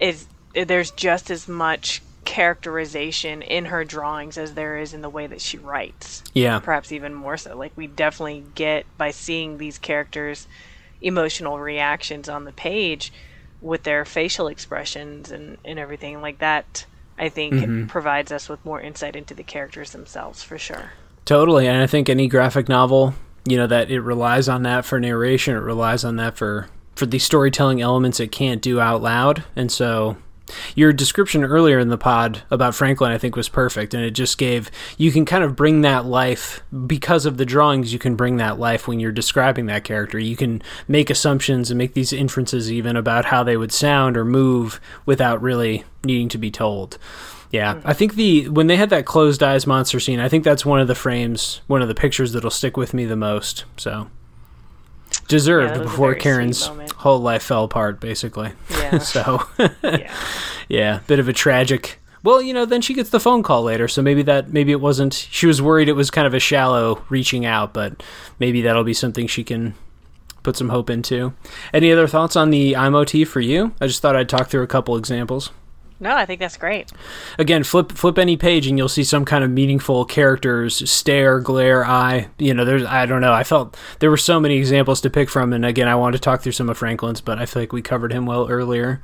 [0.00, 5.26] is there's just as much characterization in her drawings as there is in the way
[5.26, 6.22] that she writes.
[6.32, 6.58] Yeah.
[6.60, 7.56] Perhaps even more so.
[7.56, 10.48] Like we definitely get by seeing these characters
[11.02, 13.12] emotional reactions on the page
[13.60, 16.86] with their facial expressions and, and everything like that
[17.18, 17.86] I think mm-hmm.
[17.86, 20.92] provides us with more insight into the characters themselves for sure.
[21.24, 21.66] Totally.
[21.66, 23.14] And I think any graphic novel,
[23.46, 27.06] you know, that it relies on that for narration, it relies on that for for
[27.06, 29.44] the storytelling elements it can't do out loud.
[29.56, 30.16] And so
[30.74, 33.94] your description earlier in the pod about Franklin, I think, was perfect.
[33.94, 37.92] And it just gave, you can kind of bring that life because of the drawings,
[37.92, 40.18] you can bring that life when you're describing that character.
[40.18, 44.24] You can make assumptions and make these inferences even about how they would sound or
[44.24, 46.98] move without really needing to be told.
[47.50, 47.88] Yeah, hmm.
[47.88, 50.80] I think the when they had that closed eyes monster scene, I think that's one
[50.80, 53.64] of the frames, one of the pictures that'll stick with me the most.
[53.76, 54.10] So
[55.28, 56.66] deserved yeah, before Karen's
[56.96, 58.52] whole life fell apart, basically.
[58.70, 58.98] Yeah.
[58.98, 59.46] so,
[59.82, 60.12] yeah.
[60.68, 62.00] yeah, bit of a tragic.
[62.22, 64.80] Well, you know, then she gets the phone call later, so maybe that maybe it
[64.80, 65.12] wasn't.
[65.12, 68.02] She was worried it was kind of a shallow reaching out, but
[68.38, 69.74] maybe that'll be something she can
[70.42, 71.34] put some hope into.
[71.72, 73.74] Any other thoughts on the motif for you?
[73.80, 75.50] I just thought I'd talk through a couple examples.
[76.00, 76.90] No, I think that's great.
[77.38, 81.84] Again, flip flip any page and you'll see some kind of meaningful characters stare, glare,
[81.84, 82.28] eye.
[82.36, 83.32] You know, there's I don't know.
[83.32, 86.22] I felt there were so many examples to pick from, and again, I wanted to
[86.22, 89.02] talk through some of Franklin's, but I feel like we covered him well earlier.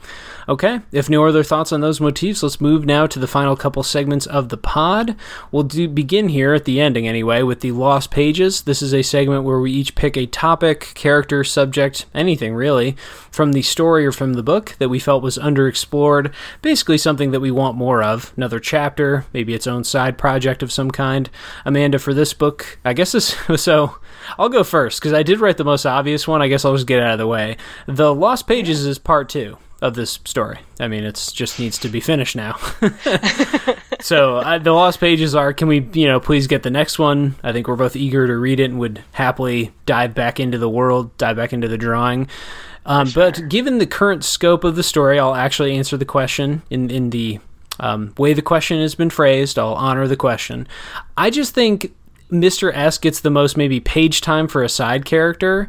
[0.48, 3.84] Okay, if no other thoughts on those motifs, let's move now to the final couple
[3.84, 5.14] segments of the pod.
[5.52, 8.62] We'll do begin here at the ending anyway with the lost pages.
[8.62, 12.96] This is a segment where we each pick a topic, character, subject, anything really,
[13.30, 16.32] from the story or from the book that we felt was underexplored.
[16.62, 18.32] Basically basically something that we want more of.
[18.38, 21.28] Another chapter, maybe its own side project of some kind.
[21.66, 23.36] Amanda, for this book, I guess this.
[23.60, 23.96] So
[24.38, 26.40] I'll go first because I did write the most obvious one.
[26.40, 27.58] I guess I'll just get out of the way.
[27.86, 30.60] The Lost Pages is part two of this story.
[30.78, 32.54] I mean, it just needs to be finished now.
[34.00, 35.52] so uh, the lost pages are.
[35.52, 37.34] Can we, you know, please get the next one?
[37.42, 40.68] I think we're both eager to read it and would happily dive back into the
[40.68, 42.28] world, dive back into the drawing.
[42.86, 43.30] Um, sure.
[43.30, 47.10] But given the current scope of the story, I'll actually answer the question in in
[47.10, 47.38] the
[47.78, 49.58] um, way the question has been phrased.
[49.58, 50.66] I'll honor the question.
[51.16, 51.94] I just think
[52.30, 52.70] Mr.
[52.74, 55.68] S gets the most maybe page time for a side character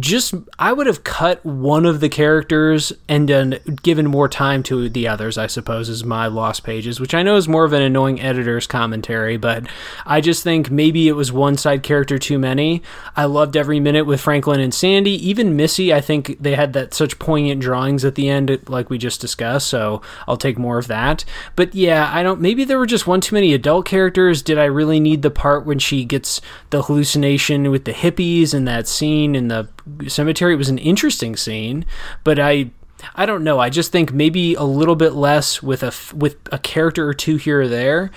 [0.00, 5.08] just I would have cut one of the characters and given more time to the
[5.08, 8.20] others, I suppose, is my lost pages, which I know is more of an annoying
[8.20, 9.66] editor's commentary, but
[10.06, 12.82] I just think maybe it was one side character too many.
[13.16, 15.12] I loved every minute with Franklin and Sandy.
[15.28, 18.98] Even Missy, I think they had that such poignant drawings at the end, like we
[18.98, 21.24] just discussed, so I'll take more of that.
[21.56, 24.42] But yeah, I don't maybe there were just one too many adult characters.
[24.42, 26.40] Did I really need the part when she gets
[26.70, 29.68] the hallucination with the hippies and that scene in the
[30.06, 30.56] cemetery.
[30.56, 31.84] Was an interesting scene,
[32.24, 32.70] but I
[33.14, 33.58] I don't know.
[33.58, 37.36] I just think maybe a little bit less with a with a character or two
[37.36, 38.10] here or there,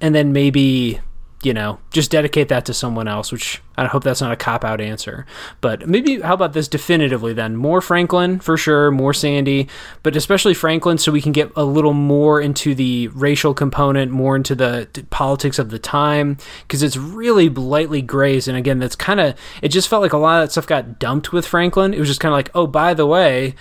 [0.00, 1.00] and then maybe
[1.42, 4.64] you know, just dedicate that to someone else, which I hope that's not a cop
[4.64, 5.24] out answer.
[5.60, 7.54] But maybe, how about this definitively then?
[7.54, 9.68] More Franklin for sure, more Sandy,
[10.02, 14.34] but especially Franklin so we can get a little more into the racial component, more
[14.34, 18.48] into the politics of the time, because it's really lightly grazed.
[18.48, 20.98] And again, that's kind of, it just felt like a lot of that stuff got
[20.98, 21.94] dumped with Franklin.
[21.94, 23.54] It was just kind of like, oh, by the way,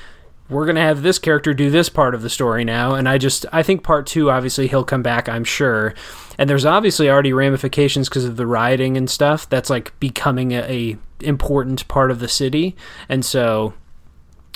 [0.49, 2.95] we're going to have this character do this part of the story now.
[2.95, 5.93] And I just, I think part two, obviously, he'll come back, I'm sure.
[6.37, 9.49] And there's obviously already ramifications because of the rioting and stuff.
[9.49, 12.75] That's like becoming a, a, important part of the city.
[13.09, 13.73] And so,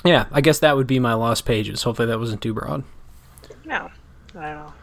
[0.05, 1.83] yeah, I guess that would be my lost pages.
[1.83, 2.83] Hopefully that wasn't too broad.
[3.65, 3.89] No,
[4.35, 4.73] not at all.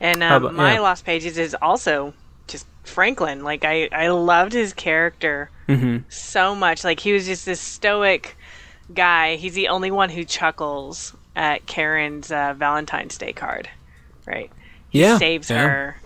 [0.00, 0.80] And um, about, my yeah.
[0.80, 2.14] lost pages is also
[2.46, 3.42] just Franklin.
[3.42, 6.08] Like I, I loved his character mm-hmm.
[6.08, 6.84] so much.
[6.84, 8.36] Like he was just this stoic
[8.94, 9.36] guy.
[9.36, 13.68] He's the only one who chuckles at Karen's uh, Valentine's Day card,
[14.26, 14.50] right?
[14.90, 15.68] He yeah, saves yeah.
[15.68, 15.96] her,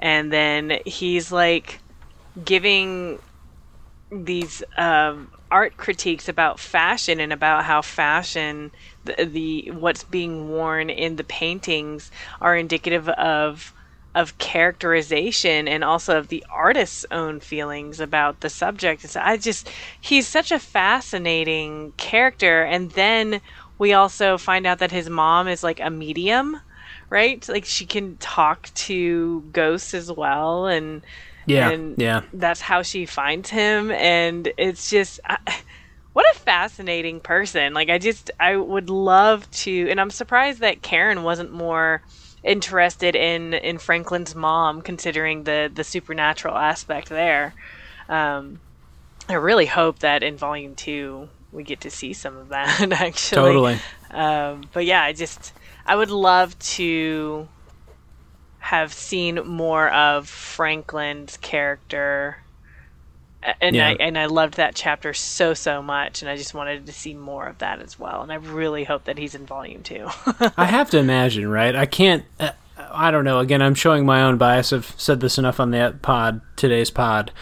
[0.00, 1.80] and then he's like
[2.44, 3.18] giving
[4.10, 8.72] these um, art critiques about fashion and about how fashion,
[9.04, 13.74] the, the what's being worn in the paintings, are indicative of
[14.12, 19.02] of characterization and also of the artist's own feelings about the subject.
[19.08, 19.70] So I just
[20.00, 23.40] he's such a fascinating character and then
[23.78, 26.60] we also find out that his mom is like a medium,
[27.10, 27.46] right?
[27.48, 31.02] Like she can talk to ghosts as well and
[31.46, 32.22] yeah, and yeah.
[32.32, 35.38] That's how she finds him and it's just I,
[36.12, 37.74] what a fascinating person.
[37.74, 42.02] Like I just I would love to and I'm surprised that Karen wasn't more
[42.42, 47.54] interested in in Franklin's mom, considering the the supernatural aspect there.
[48.08, 48.60] Um,
[49.28, 53.36] I really hope that in volume two we get to see some of that actually.
[53.36, 53.78] Totally.
[54.10, 55.52] Um, but yeah, I just
[55.86, 57.48] I would love to
[58.58, 62.38] have seen more of Franklin's character
[63.60, 63.88] and yeah.
[63.88, 67.14] I and I loved that chapter so so much, and I just wanted to see
[67.14, 68.22] more of that as well.
[68.22, 70.08] And I really hope that he's in volume two.
[70.56, 71.74] I have to imagine, right?
[71.74, 72.24] I can't.
[72.38, 73.38] Uh, I don't know.
[73.38, 74.72] Again, I'm showing my own bias.
[74.72, 77.32] I've said this enough on the pod today's pod.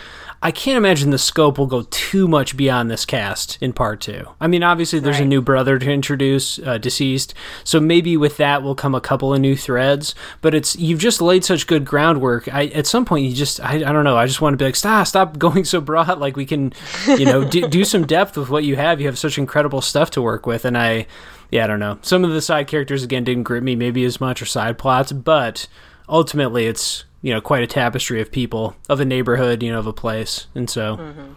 [0.40, 4.24] I can't imagine the scope will go too much beyond this cast in part two.
[4.40, 5.24] I mean, obviously, there's right.
[5.24, 7.34] a new brother to introduce, uh, deceased,
[7.64, 10.14] so maybe with that will come a couple of new threads.
[10.40, 12.52] But it's you've just laid such good groundwork.
[12.54, 14.16] I at some point you just I, I don't know.
[14.16, 16.20] I just want to be like stop stop going so broad.
[16.20, 16.72] Like we can
[17.06, 19.00] you know do, do some depth with what you have.
[19.00, 21.08] You have such incredible stuff to work with, and I
[21.50, 21.98] yeah I don't know.
[22.02, 25.10] Some of the side characters again didn't grip me maybe as much or side plots,
[25.10, 25.66] but
[26.08, 29.86] ultimately it's you know quite a tapestry of people of a neighborhood you know of
[29.86, 30.46] a place.
[30.54, 31.32] And so mm-hmm.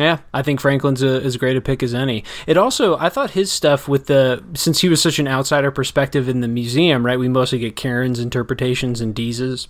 [0.00, 2.24] yeah i think franklin's a, as great a pick as any.
[2.46, 6.28] It also i thought his stuff with the since he was such an outsider perspective
[6.28, 9.68] in the museum right we mostly get karen's interpretations and deeze's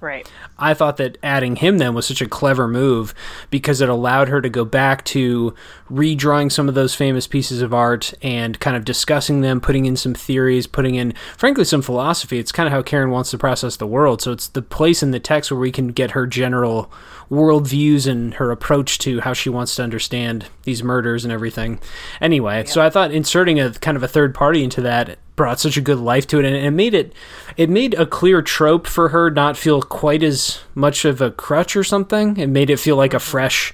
[0.00, 0.30] Right.
[0.58, 3.14] I thought that adding him then was such a clever move
[3.50, 5.54] because it allowed her to go back to
[5.90, 9.96] redrawing some of those famous pieces of art and kind of discussing them, putting in
[9.96, 12.38] some theories, putting in, frankly, some philosophy.
[12.38, 14.22] It's kind of how Karen wants to process the world.
[14.22, 16.90] So it's the place in the text where we can get her general
[17.30, 21.80] worldviews and her approach to how she wants to understand these murders and everything.
[22.20, 22.64] Anyway, yeah.
[22.64, 25.80] so I thought inserting a kind of a third party into that brought such a
[25.80, 27.14] good life to it and it made it
[27.56, 31.76] it made a clear trope for her not feel quite as much of a crutch
[31.76, 32.36] or something.
[32.36, 33.30] It made it feel like a mm-hmm.
[33.30, 33.72] fresh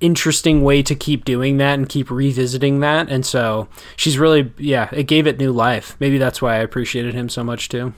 [0.00, 3.08] interesting way to keep doing that and keep revisiting that.
[3.08, 5.96] And so she's really, yeah, it gave it new life.
[6.00, 7.94] Maybe that's why I appreciated him so much too.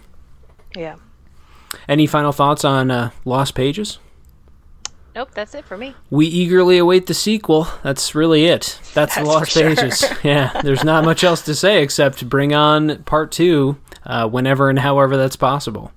[0.77, 0.97] Yeah.
[1.89, 3.99] Any final thoughts on uh, Lost Pages?
[5.19, 5.97] Nope, that's it for me.
[6.11, 7.67] We eagerly await the sequel.
[7.83, 8.79] That's really it.
[8.95, 9.75] That's, that's the Lost sure.
[9.75, 10.05] Pages.
[10.23, 14.79] yeah, there's not much else to say except bring on part two uh, whenever and
[14.79, 15.91] however that's possible.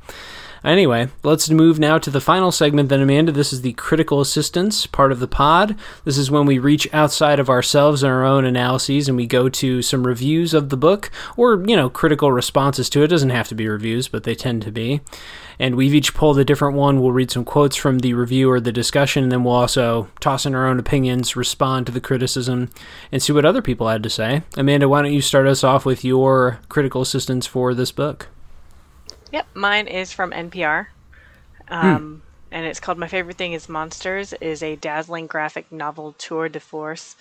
[0.63, 3.31] Anyway, let's move now to the final segment then, Amanda.
[3.31, 5.75] This is the critical assistance part of the pod.
[6.03, 9.49] This is when we reach outside of ourselves and our own analyses and we go
[9.49, 13.05] to some reviews of the book or, you know, critical responses to it.
[13.05, 15.01] it doesn't have to be reviews, but they tend to be.
[15.61, 16.99] And we've each pulled a different one.
[16.99, 20.43] We'll read some quotes from the review or the discussion, and then we'll also toss
[20.43, 22.71] in our own opinions, respond to the criticism,
[23.11, 24.41] and see what other people had to say.
[24.57, 28.27] Amanda, why don't you start us off with your critical assistance for this book?
[29.31, 30.87] Yep, mine is from NPR.
[31.67, 31.73] Hmm.
[31.73, 32.55] Um, hmm.
[32.55, 36.59] And it's called My Favorite Thing is Monsters, is a dazzling graphic novel tour de
[36.59, 37.15] force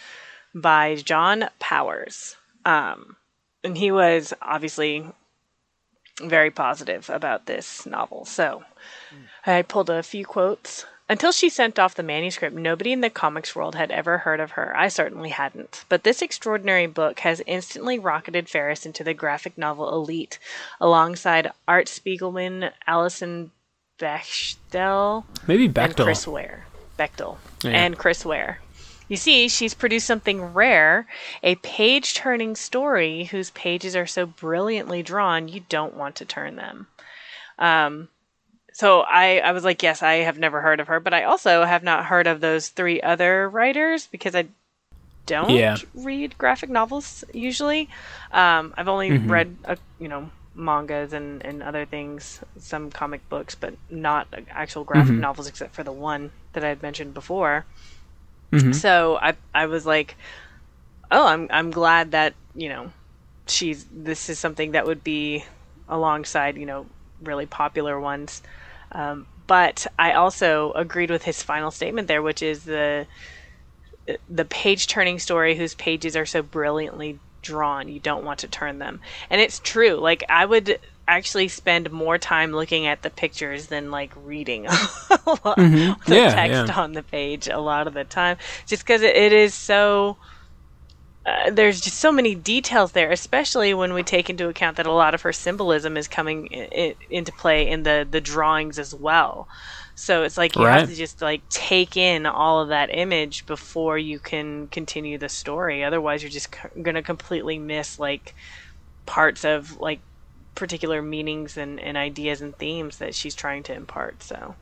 [0.54, 2.36] by John Powers.
[2.64, 3.16] Um,
[3.62, 5.04] and he was obviously
[6.22, 8.24] very positive about this novel.
[8.24, 8.62] So
[9.12, 9.26] mm.
[9.46, 10.86] I pulled a few quotes.
[11.08, 14.52] Until she sent off the manuscript, nobody in the comics world had ever heard of
[14.52, 14.76] her.
[14.76, 15.84] I certainly hadn't.
[15.88, 20.38] But this extraordinary book has instantly rocketed Ferris into the graphic novel elite,
[20.80, 23.50] alongside Art Spiegelman, Alison
[23.98, 25.24] Bechdel.
[25.48, 26.04] Maybe And Bechtel.
[26.04, 26.66] Chris Ware.
[26.96, 27.38] Bechtel.
[27.64, 27.70] Yeah.
[27.70, 28.60] And Chris Ware.
[29.10, 31.08] You see, she's produced something rare
[31.42, 36.54] a page turning story whose pages are so brilliantly drawn you don't want to turn
[36.54, 36.86] them.
[37.58, 38.08] Um,
[38.72, 41.64] so I, I was like, yes, I have never heard of her, but I also
[41.64, 44.46] have not heard of those three other writers because I
[45.26, 45.76] don't Yeah.
[45.94, 47.88] read graphic novels usually.
[48.32, 49.28] Um, I've only Mhm.
[49.28, 54.84] read, uh, you know, mangas and, and other things, some comic books, but not actual
[54.84, 55.20] graphic Mhm.
[55.20, 57.66] novels except for the one that I had mentioned before.
[58.52, 58.74] Mhm.
[58.74, 60.16] So I I was like,
[61.10, 62.92] oh, I'm I'm glad that you know
[63.48, 65.44] she's this is something that would be
[65.88, 66.86] alongside you know
[67.22, 68.42] really popular ones.
[68.92, 73.06] Um, but I also agreed with his final statement there, which is the
[74.28, 78.78] the page turning story whose pages are so brilliantly drawn you don't want to turn
[78.78, 80.78] them and it's true like i would
[81.08, 84.62] actually spend more time looking at the pictures than like reading
[85.24, 85.96] the Mhm.
[86.06, 86.72] Yeah, text yeah.
[86.76, 88.36] on the page a lot of the time
[88.66, 90.18] just because it, it is so
[91.26, 94.92] uh, there's just so many details there, especially when we take into account that a
[94.92, 96.46] lot of her symbolism is coming
[97.10, 99.46] into play in the the drawings as well.
[99.94, 100.68] So it's like you Right.
[100.68, 105.28] have to just like take in all of that image before you can continue the
[105.28, 105.84] story.
[105.84, 108.34] Otherwise, you're just c- gonna completely miss like
[109.06, 110.02] parts of like
[110.60, 114.22] particular meanings and, and ideas and themes that she's trying to impart.
[114.22, 114.54] So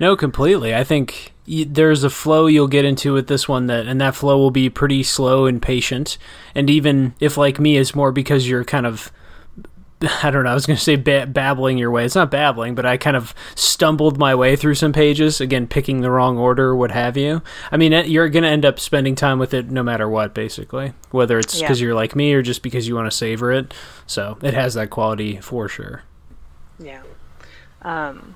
[0.00, 0.74] No, completely.
[0.74, 4.14] I think y- there's a flow you'll get into with this one that, and that
[4.14, 6.16] flow will be pretty slow and patient.
[6.54, 9.12] And even if, like me, is more because you're kind of,
[10.22, 12.04] I don't know, I was going to say ba- babbling your way.
[12.04, 16.00] It's not babbling, but I kind of stumbled my way through some pages, again, picking
[16.02, 17.42] the wrong order, what have you.
[17.72, 20.92] I mean, you're going to end up spending time with it no matter what, basically,
[21.10, 21.66] whether it's Yeah.
[21.66, 23.72] because you're like me or just because you want to savor it.
[24.06, 26.02] So it has that quality for sure.
[26.78, 27.02] Yeah.
[27.82, 28.34] Um,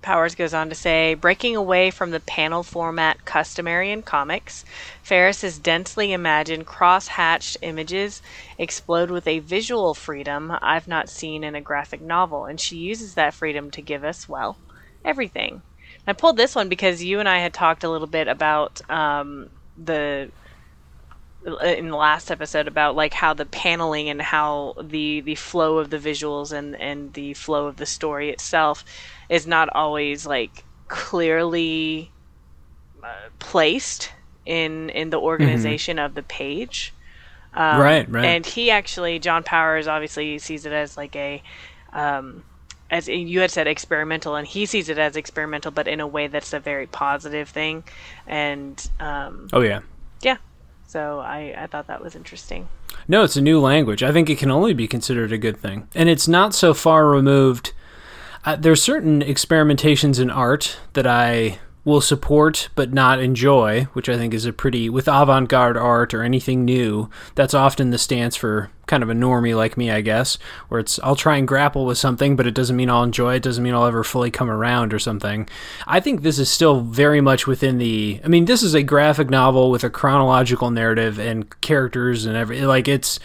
[0.00, 4.64] Powers goes on to say, breaking away from the panel format customary in comics,
[5.02, 8.22] Ferris's densely imagined cross-hatched images
[8.58, 13.14] explode with a visual freedom I've not seen in a graphic novel, and she uses
[13.14, 14.58] that freedom to give us, well,
[15.04, 15.62] everything.
[16.06, 19.50] I pulled this one because you and I had talked a little bit about um,
[19.76, 20.30] the
[21.46, 25.90] in the last episode about like how the paneling and how the the flow of
[25.90, 28.84] the visuals and and the flow of the story itself
[29.28, 32.10] is not always like clearly
[33.02, 33.06] uh,
[33.38, 34.10] placed
[34.44, 36.92] in in the organization of the page
[37.54, 38.24] um, Right, right.
[38.24, 41.42] and he actually john powers obviously sees it as like a
[41.92, 42.44] um
[42.90, 46.26] as you had said experimental and he sees it as experimental but in a way
[46.26, 47.84] that's a very positive thing
[48.26, 49.80] and um Oh, yeah.
[50.22, 50.38] yeah.
[50.88, 52.66] So I, I thought that was interesting.
[53.06, 54.02] No, it's a new language.
[54.02, 55.86] I think it can only be considered a good thing.
[55.94, 57.74] And it's not so far removed.
[58.42, 61.58] Uh, there's certain experimentations in art that I
[61.88, 66.12] will support but not enjoy, which I think is a pretty, with avant garde art
[66.12, 70.02] or anything new, that's often the stance for kind of a normie like me, I
[70.02, 70.36] guess,
[70.68, 73.42] where it's, I'll try and grapple with something, but it doesn't mean I'll enjoy it,
[73.42, 75.48] doesn't mean I'll ever fully come around or something.
[75.86, 79.30] I think this is still very much within the, I mean, this is a graphic
[79.30, 83.18] novel with a chronological narrative and characters and every, like, it's,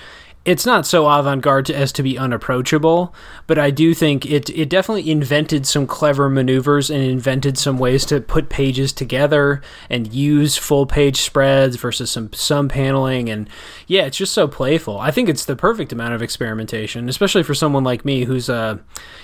[0.46, 3.16] it's not so avant-garde as to be unapproachable,
[3.48, 8.06] but I do think it it definitely invented some clever maneuvers and invented some ways
[8.08, 13.50] to put pages together and use full page spreads versus some some paneling and
[13.88, 15.00] yeah, it's just so playful.
[15.00, 18.82] I think it's the perfect amount of experimentation, especially for someone like me who's a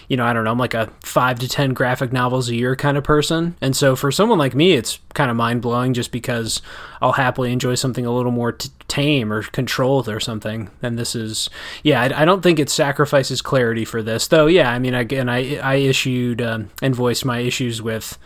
[0.09, 2.75] you know, I don't know, I'm like a 5 to 10 graphic novels a year
[2.75, 3.55] kind of person.
[3.61, 6.63] And so for someone like me, it's kind of mind-blowing just because
[6.99, 10.71] I'll happily enjoy something a little more t- tame or controlled or something.
[10.81, 11.08] And this
[11.83, 14.47] yeah, I, I don't think it sacrifices clarity for this, though.
[14.47, 18.17] Yeah, I mean, again, I I issued um, and voiced my issues with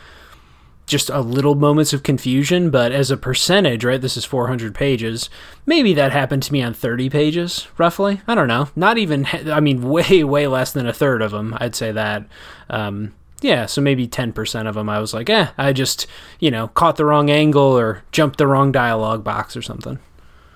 [0.86, 4.02] just a little moments of confusion, but as a percentage, right?
[4.02, 5.30] This is 400 pages.
[5.66, 8.22] Maybe that happened to me on 30 pages, roughly.
[8.28, 8.70] I don't know.
[8.76, 9.26] Not even.
[9.50, 11.56] I mean, way way less than a third of them.
[11.60, 12.26] I'd say that.
[12.70, 13.14] Um,
[13.44, 16.08] yeah, so maybe 10% of them I was like, eh, I just,
[16.40, 20.00] you know, caught the wrong angle or jumped the wrong dialogue box or something.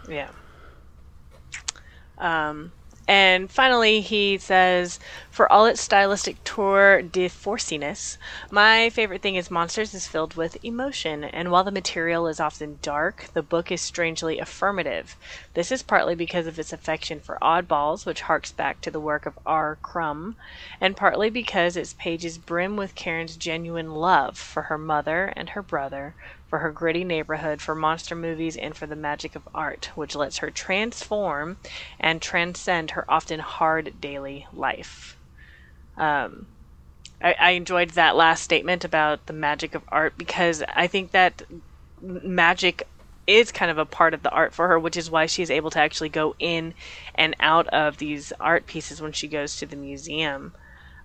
[0.09, 0.29] Yeah.
[2.17, 2.71] Um,
[3.07, 4.99] and finally, he says,
[5.37, 8.17] for all its stylistic tour de forciness,
[8.49, 12.79] my favorite thing is Monsters is filled with emotion, and while the material is often
[12.81, 15.15] dark, the book is strangely affirmative.
[15.53, 19.27] This is partly because of its affection for oddballs, which harks back to the work
[19.27, 19.77] of R.
[19.79, 20.37] Crumb,
[20.81, 25.61] and partly because its pages brim with Karen's genuine love for her mother and her
[25.61, 26.15] brother,
[26.47, 30.39] for her gritty neighborhood, for monster movies, and for the magic of art, which lets
[30.39, 31.57] her transform
[31.99, 35.15] and transcend her often hard daily life.
[35.97, 36.47] Um,
[37.21, 41.41] I, I enjoyed that last statement about the magic of art because I think that
[42.01, 42.87] magic
[43.25, 45.69] is kind of a part of the art for her, which is why she's able
[45.71, 46.73] to actually go in
[47.15, 50.53] and out of these art pieces when she goes to the museum.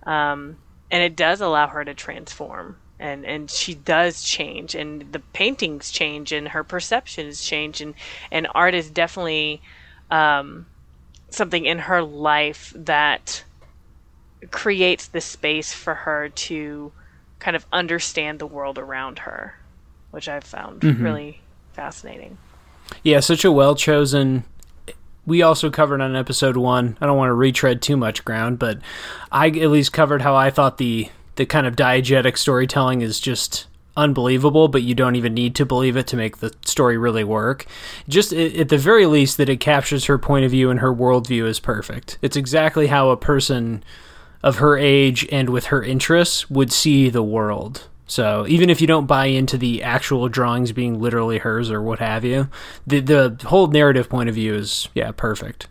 [0.04, 0.58] Um,
[0.90, 2.76] and it does allow her to transform.
[3.00, 7.94] And, and she does change, and the paintings change, and her perceptions change, and,
[8.30, 9.60] and art is definitely
[10.08, 10.66] um,
[11.28, 13.42] something in her life that
[14.50, 16.92] creates the space for her to
[17.38, 19.58] kind of understand the world around her,
[20.10, 21.02] which I've found mm-hmm.
[21.02, 21.40] really
[21.72, 22.38] fascinating.
[23.02, 24.44] Yeah, such a well chosen.
[25.24, 26.96] We also covered on episode one.
[27.00, 28.78] I don't want to retread too much ground, but
[29.30, 33.66] I at least covered how I thought the the kind of diegetic storytelling is just
[33.96, 37.66] unbelievable, but you don't even need to believe it to make the story really work.
[38.08, 41.46] Just at the very least, that it captures her point of view and her worldview
[41.46, 42.18] is perfect.
[42.22, 43.82] It's exactly how a person
[44.42, 47.88] of her age and with her interests would see the world.
[48.06, 51.98] So even if you don't buy into the actual drawings being literally hers or what
[52.00, 52.48] have you,
[52.86, 55.68] the the whole narrative point of view is yeah perfect.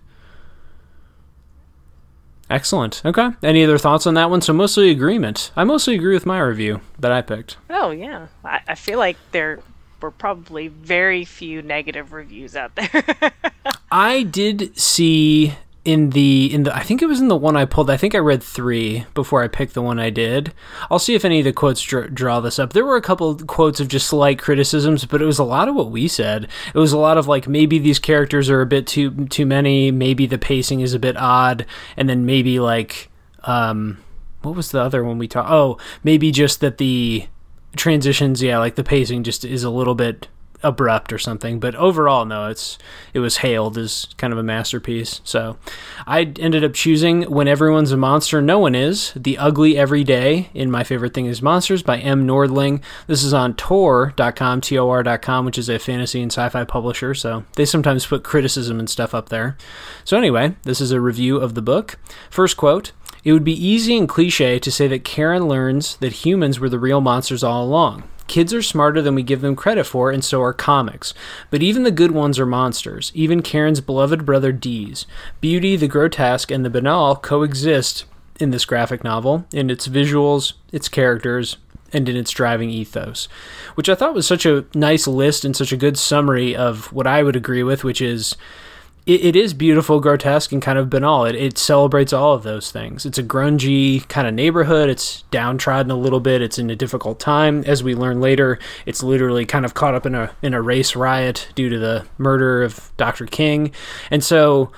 [2.50, 3.02] Excellent.
[3.06, 3.30] Okay.
[3.44, 4.42] Any other thoughts on that one?
[4.42, 5.52] So mostly agreement.
[5.56, 7.58] I mostly agree with my review that I picked.
[7.70, 9.60] Oh yeah, I, I feel like there
[10.02, 13.32] were probably very few negative reviews out there.
[13.92, 15.54] I did see
[15.84, 17.90] in the in the I think it was in the one I pulled.
[17.90, 20.54] I think I read three before I picked the one I did.
[20.92, 22.74] I'll see if any of the quotes dr- draw this up.
[22.74, 25.76] There were a couple quotes of just slight criticisms, but it was a lot of
[25.76, 26.48] what we said.
[26.74, 29.90] It was a lot of like maybe these characters are a bit too too many,
[29.90, 31.66] maybe the pacing is a bit odd,
[31.98, 33.10] and then maybe like
[33.44, 33.98] um
[34.44, 35.50] what was the other one we talked?
[35.50, 37.28] Oh, maybe just that the
[37.76, 40.28] transitions, yeah, like the pacing just is a little bit
[40.64, 41.60] abrupt or something.
[41.60, 42.78] But overall, no, it's
[43.14, 45.22] it was hailed as kind of a masterpiece.
[45.24, 45.58] So
[46.08, 50.50] I ended up choosing When Everyone's a Monster, No One Is, The Ugly Every Day
[50.54, 52.28] in My Favorite Thing is Monsters by M.
[52.28, 52.82] Nordling.
[53.08, 57.14] This is on Tor.com, T O R.com, which is a fantasy and sci fi publisher.
[57.14, 59.58] So they sometimes put criticism and stuff up there.
[60.04, 61.98] So anyway, this is a review of the book.
[62.30, 62.92] First quote.
[63.24, 66.80] It would be easy and cliche to say that Karen learns that humans were the
[66.80, 68.04] real monsters all along.
[68.32, 71.14] Kids are smarter than we give them credit for, and so are comics.
[71.50, 75.06] But even the good ones are monsters, even Karen's beloved brother Deeze.
[75.42, 78.06] Beauty, the grotesque, and the banal coexist
[78.40, 81.58] in this graphic novel, in its visuals, its characters,
[81.92, 83.28] and in its driving ethos,
[83.76, 87.08] which I thought was such a nice list and such a good summary of what
[87.08, 88.38] I would agree with, which is
[89.06, 91.26] it, it is beautiful, grotesque, and kind of banal.
[91.26, 93.06] It, it celebrates all of those things.
[93.06, 94.90] It's a grungy kind of neighborhood.
[94.90, 96.42] It's downtrodden a little bit.
[96.42, 97.64] It's in a difficult time.
[97.66, 100.96] As we learn later, it's literally kind of caught up in a in a race
[100.96, 103.26] riot due to the murder of Dr.
[103.26, 103.72] King,
[104.10, 104.72] and so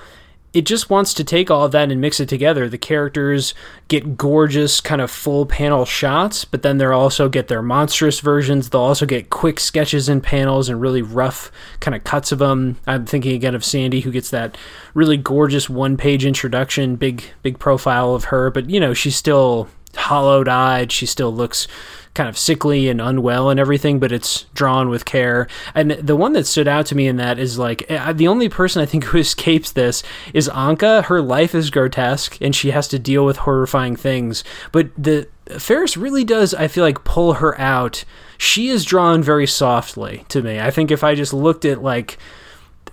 [0.54, 2.68] it just wants to take all of that and mix it together.
[2.68, 3.54] The characters
[3.88, 8.70] get gorgeous, kind of full panel shots, but then they'll also get their monstrous versions.
[8.70, 11.50] They'll also get quick sketches in panels and really rough
[11.80, 12.76] kind of cuts of them.
[12.86, 14.56] I'm thinking again of Sandy, who gets that
[14.94, 19.68] really gorgeous one page introduction, big, big profile of her, but you know, she's still
[19.96, 20.92] hollowed eyed.
[20.92, 21.66] She still looks
[22.14, 25.48] kind of sickly and unwell and everything, but it's drawn with care.
[25.74, 28.48] And the one that stood out to me in that is like eh, the only
[28.48, 30.02] person I think who escapes this
[30.32, 31.04] is Anka.
[31.04, 34.44] Her life is grotesque and she has to deal with horrifying things.
[34.72, 38.04] But the Ferris really does, I feel like, pull her out.
[38.38, 40.60] She is drawn very softly to me.
[40.60, 42.18] I think if I just looked at like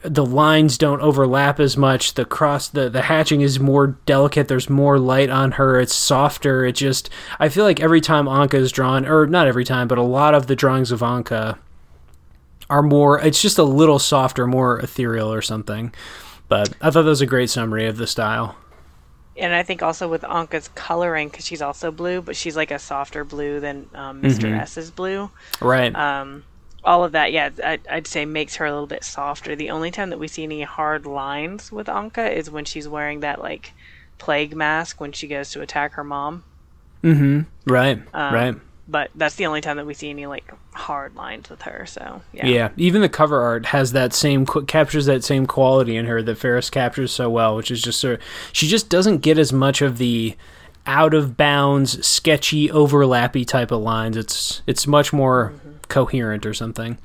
[0.04, 2.16] the lines don't overlap as much.
[2.16, 4.48] The cross, the the hatching is more delicate.
[4.48, 5.80] There's more light on her.
[5.80, 6.66] It's softer.
[6.66, 9.98] It just, I feel like every time Anka is drawn, or not every time, but
[9.98, 11.58] a lot of the drawings of Anka
[12.70, 13.20] are more.
[13.20, 15.94] It's just a little softer, more ethereal or something.
[16.48, 18.56] But I thought that was a great summary of the style.
[19.38, 22.78] And I think also with Anka's coloring, because she's also blue, but she's like a
[22.78, 24.60] softer blue than um, mister mm-hmm.
[24.60, 25.32] S's blue.
[25.62, 25.96] Right.
[25.96, 26.44] Um,
[26.84, 29.56] all of that, yeah, I'd, I'd, say makes her a little bit softer.
[29.56, 33.20] The only time that we see any hard lines with Anka is when she's wearing
[33.20, 33.74] that like
[34.18, 36.44] plague mask when she goes to attack her mom.
[37.04, 37.42] Mm-hmm.
[37.72, 38.02] Right.
[38.14, 38.56] Um, right.
[38.88, 41.86] But that's the only time that we see any like hard lines with her.
[41.86, 42.46] So yeah.
[42.48, 42.70] Yeah.
[42.78, 46.70] Even the cover art has that same captures that same quality in her that Ferris
[46.70, 49.98] captures so well, which is just sort of, she just doesn't get as much of
[49.98, 50.36] the
[50.88, 54.18] out of bounds, sketchy, overlappy type of lines.
[54.18, 55.54] It's it's much more.
[55.56, 56.98] Mm-hmm coherent or something.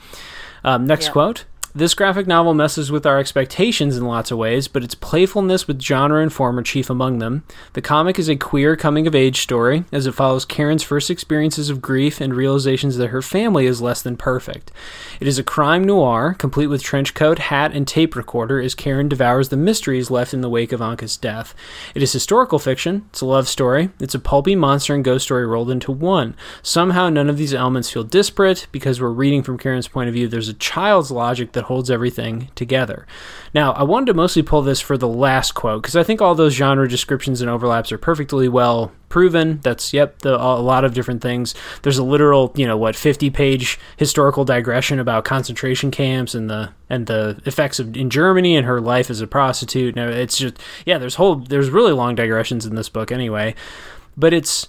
[0.64, 1.44] Um, next quote.
[1.76, 5.82] This graphic novel messes with our expectations in lots of ways, but its playfulness with
[5.82, 7.44] genre and form are chief among them.
[7.74, 11.68] The comic is a queer coming of age story, as it follows Karen's first experiences
[11.68, 14.72] of grief and realizations that her family is less than perfect.
[15.20, 19.10] It is a crime noir, complete with trench coat, hat, and tape recorder, as Karen
[19.10, 21.54] devours the mysteries left in the wake of Anka's death.
[21.94, 25.46] It is historical fiction, it's a love story, it's a pulpy monster and ghost story
[25.46, 26.36] rolled into one.
[26.62, 30.26] Somehow, none of these elements feel disparate because we're reading from Karen's point of view.
[30.26, 33.06] There's a child's logic that holds everything together.
[33.54, 36.34] Now, I wanted to mostly pull this for the last quote because I think all
[36.34, 39.60] those genre descriptions and overlaps are perfectly well proven.
[39.62, 41.54] That's yep, the, a lot of different things.
[41.82, 46.70] There's a literal, you know, what 50 page historical digression about concentration camps and the
[46.88, 49.96] and the effects of in Germany and her life as a prostitute.
[49.96, 53.54] Now, it's just yeah, there's whole there's really long digressions in this book anyway,
[54.16, 54.68] but it's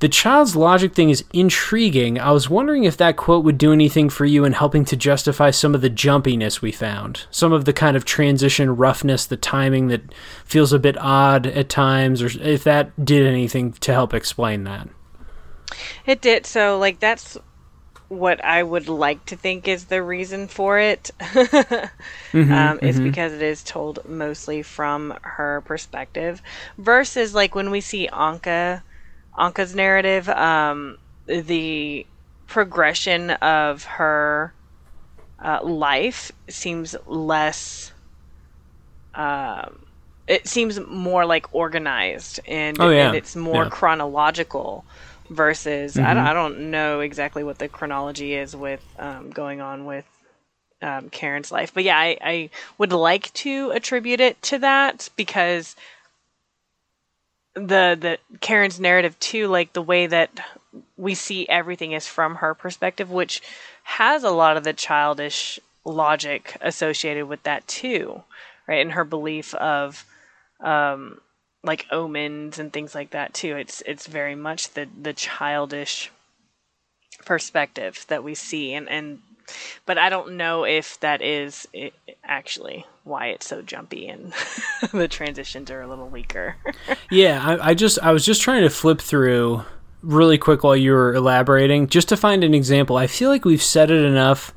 [0.00, 2.20] the child's logic thing is intriguing.
[2.20, 5.50] I was wondering if that quote would do anything for you in helping to justify
[5.50, 9.88] some of the jumpiness we found, some of the kind of transition roughness, the timing
[9.88, 10.14] that
[10.44, 14.88] feels a bit odd at times, or if that did anything to help explain that.
[16.06, 16.46] It did.
[16.46, 17.36] So, like, that's
[18.08, 21.10] what I would like to think is the reason for it.
[21.20, 23.04] mm-hmm, um, is mm-hmm.
[23.04, 26.40] because it is told mostly from her perspective,
[26.78, 28.82] versus like when we see Anka
[29.38, 32.06] Anka's narrative, um, the
[32.46, 34.52] progression of her
[35.38, 37.92] uh, life seems less.
[39.14, 39.84] Um,
[40.26, 43.08] it seems more like organized and, oh, yeah.
[43.08, 43.70] and it's more yeah.
[43.70, 44.84] chronological
[45.30, 46.06] versus mm-hmm.
[46.06, 50.04] I, don't, I, don't, know exactly what the chronology is with um, going on with
[50.82, 55.74] um, Karen's life, but yeah, I, I would like to attribute it to that because
[57.58, 60.30] the the Karen's narrative too, like the way that
[60.96, 63.42] we see everything is from her perspective, which
[63.84, 68.22] has a lot of the childish logic associated with that too,
[68.66, 68.80] right?
[68.80, 70.04] And her belief of
[70.60, 71.20] um,
[71.62, 73.56] like omens and things like that too.
[73.56, 76.10] It's it's very much the the childish
[77.24, 79.20] perspective that we see, and and
[79.86, 81.94] but I don't know if that is it,
[82.24, 84.32] actually why it's so jumpy and
[84.92, 86.56] the transitions are a little weaker.
[87.10, 89.64] yeah, I, I just I was just trying to flip through
[90.02, 92.96] really quick while you were elaborating just to find an example.
[92.96, 94.52] I feel like we've said it enough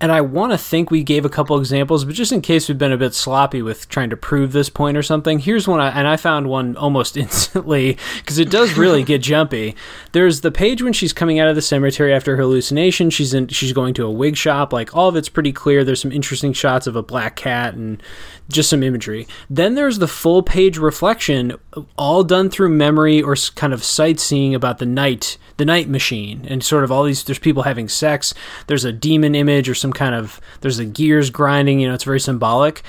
[0.00, 2.76] and I want to think we gave a couple examples, but just in case we've
[2.76, 5.80] been a bit sloppy with trying to prove this point or something, here's one.
[5.80, 9.76] I, and I found one almost instantly because it does really get jumpy.
[10.12, 13.10] There's the page when she's coming out of the cemetery after her hallucination.
[13.10, 13.48] She's in.
[13.48, 14.72] She's going to a wig shop.
[14.72, 15.84] Like all of it's pretty clear.
[15.84, 18.02] There's some interesting shots of a black cat and
[18.50, 19.26] just some imagery.
[19.48, 21.56] Then there's the full page reflection,
[21.96, 26.62] all done through memory or kind of sightseeing about the night, the night machine, and
[26.62, 27.24] sort of all these.
[27.24, 28.34] There's people having sex.
[28.66, 30.40] There's a demon image or some kind of.
[30.60, 31.80] There's the gears grinding.
[31.80, 32.82] You know, it's very symbolic.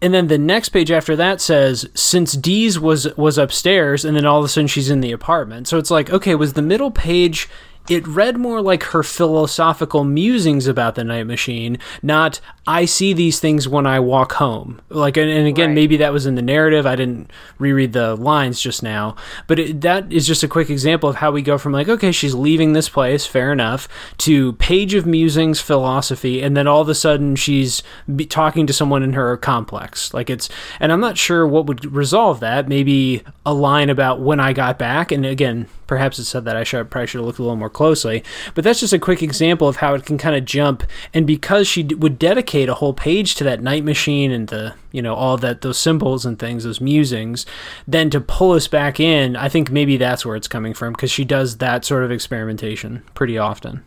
[0.00, 4.26] And then the next page after that says, since Deeze was was upstairs, and then
[4.26, 5.68] all of a sudden she's in the apartment.
[5.68, 7.48] So it's like, okay, was the middle page
[7.88, 13.40] it read more like her philosophical musings about the night machine, not I see these
[13.40, 14.80] things when I walk home.
[14.88, 15.74] Like, and, and again, right.
[15.74, 16.86] maybe that was in the narrative.
[16.86, 19.16] I didn't reread the lines just now,
[19.48, 22.12] but it, that is just a quick example of how we go from like, okay,
[22.12, 23.88] she's leaving this place, fair enough,
[24.18, 27.82] to page of musings, philosophy, and then all of a sudden she's
[28.28, 30.14] talking to someone in her complex.
[30.14, 30.48] Like it's,
[30.78, 32.68] and I'm not sure what would resolve that.
[32.68, 36.64] Maybe a line about when I got back, and again, perhaps it said that I
[36.64, 38.24] should probably should have looked a little more closely.
[38.54, 40.84] But that's just a quick example of how it can kind of jump.
[41.12, 44.72] And because she d- would dedicate a whole page to that night machine and the
[44.90, 47.44] you know all that those symbols and things, those musings,
[47.86, 51.10] then to pull us back in, I think maybe that's where it's coming from because
[51.10, 53.84] she does that sort of experimentation pretty often.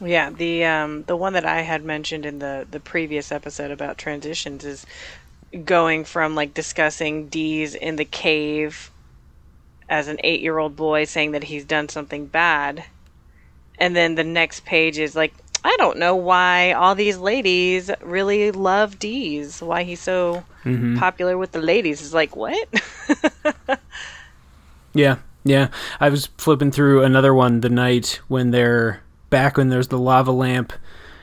[0.00, 3.98] Yeah, the um, the one that I had mentioned in the the previous episode about
[3.98, 4.84] transitions is
[5.64, 8.90] going from like discussing Deeze in the cave
[9.90, 12.84] as an eight year old boy saying that he's done something bad.
[13.78, 15.34] And then the next page is like,
[15.64, 19.60] I don't know why all these ladies really love Deeze.
[19.60, 20.96] Why he's so mm-hmm.
[20.96, 22.00] popular with the ladies.
[22.00, 22.68] Is like, what?
[24.94, 25.68] yeah, yeah.
[25.98, 30.32] I was flipping through another one the night when they're back when there's the lava
[30.32, 30.72] lamp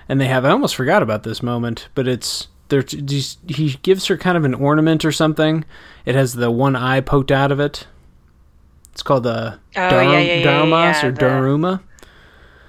[0.09, 2.83] and they have, I almost forgot about this moment, but it's, there.
[2.87, 5.65] he gives her kind of an ornament or something.
[6.05, 7.87] It has the one eye poked out of it
[8.97, 11.21] it's called the oh, Dar- yeah, yeah, yeah, or the...
[11.21, 11.81] Daruma.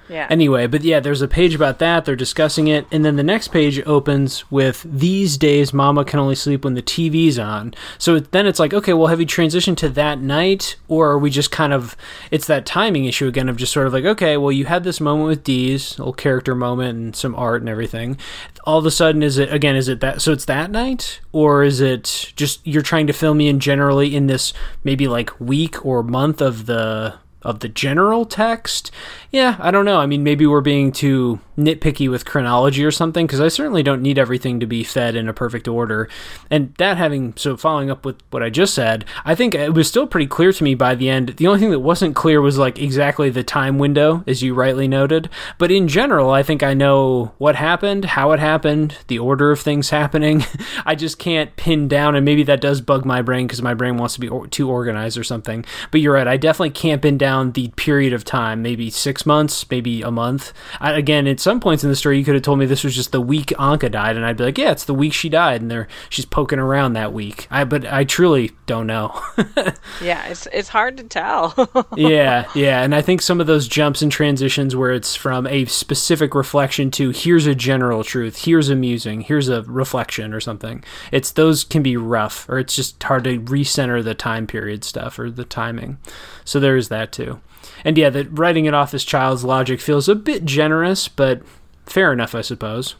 [0.09, 0.27] Yeah.
[0.29, 2.03] Anyway, but yeah, there's a page about that.
[2.03, 6.35] They're discussing it, and then the next page opens with "These days, Mama can only
[6.35, 9.89] sleep when the TV's on." So then it's like, okay, well, have you transitioned to
[9.89, 11.95] that night, or are we just kind of?
[12.31, 14.99] It's that timing issue again of just sort of like, okay, well, you had this
[14.99, 18.17] moment with Deeze little character moment and some art and everything.
[18.63, 19.75] All of a sudden, is it again?
[19.75, 20.21] Is it that?
[20.21, 24.15] So it's that night, or is it just you're trying to fill me in generally
[24.15, 24.53] in this
[24.83, 28.91] maybe like week or month of the of the general text.
[29.31, 29.99] Yeah, I don't know.
[29.99, 34.01] I mean, maybe we're being too nitpicky with chronology or something because I certainly don't
[34.01, 36.09] need everything to be fed in a perfect order.
[36.49, 39.87] And that having so following up with what I just said, I think it was
[39.87, 41.29] still pretty clear to me by the end.
[41.29, 44.87] The only thing that wasn't clear was like exactly the time window, as you rightly
[44.87, 45.29] noted.
[45.57, 49.59] But in general, I think I know what happened, how it happened, the order of
[49.59, 50.43] things happening.
[50.85, 53.97] I just can't pin down, and maybe that does bug my brain because my brain
[53.97, 55.65] wants to be or- too organized or something.
[55.91, 59.69] But you're right, I definitely can't pin down the period of time, maybe six months,
[59.69, 60.53] maybe a month.
[60.79, 62.95] I, again, at some points in the story, you could have told me this was
[62.95, 65.61] just the week Anka died, and I'd be like, yeah, it's the week she died,
[65.61, 67.47] and there she's poking around that week.
[67.49, 69.19] I but I truly don't know.
[70.01, 71.87] yeah, it's it's hard to tell.
[71.95, 75.65] yeah, yeah, and I think some of those jumps and transitions where it's from a
[75.65, 80.83] specific reflection to here's a general truth, here's a musing, here's a reflection or something.
[81.11, 85.19] It's those can be rough, or it's just hard to recenter the time period stuff
[85.19, 85.97] or the timing.
[86.45, 87.39] So there's that too.
[87.83, 91.41] And yeah, that writing it off as child's logic feels a bit generous, but
[91.85, 92.95] fair enough, I suppose.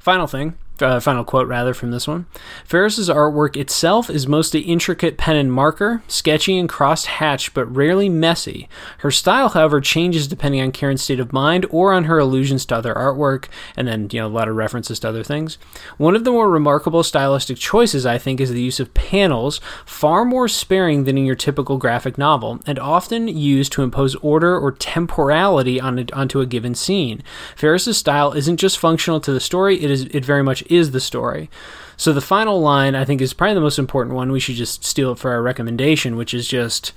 [0.00, 2.26] Final thing uh, final quote rather from this one.
[2.64, 8.08] Ferris's artwork itself is mostly intricate pen and marker, sketchy and crossed hatched, but rarely
[8.08, 8.68] messy.
[8.98, 12.76] Her style, however, changes depending on Karen's state of mind or on her allusions to
[12.76, 13.46] other artwork,
[13.76, 15.58] and then you know a lot of references to other things.
[15.96, 20.24] One of the more remarkable stylistic choices, I think, is the use of panels, far
[20.24, 24.72] more sparing than in your typical graphic novel, and often used to impose order or
[24.72, 27.22] temporality on a, onto a given scene.
[27.56, 31.00] Ferris's style isn't just functional to the story; it is it very much is the
[31.00, 31.50] story.
[31.96, 34.32] So the final line I think is probably the most important one.
[34.32, 36.92] We should just steal it for our recommendation, which is just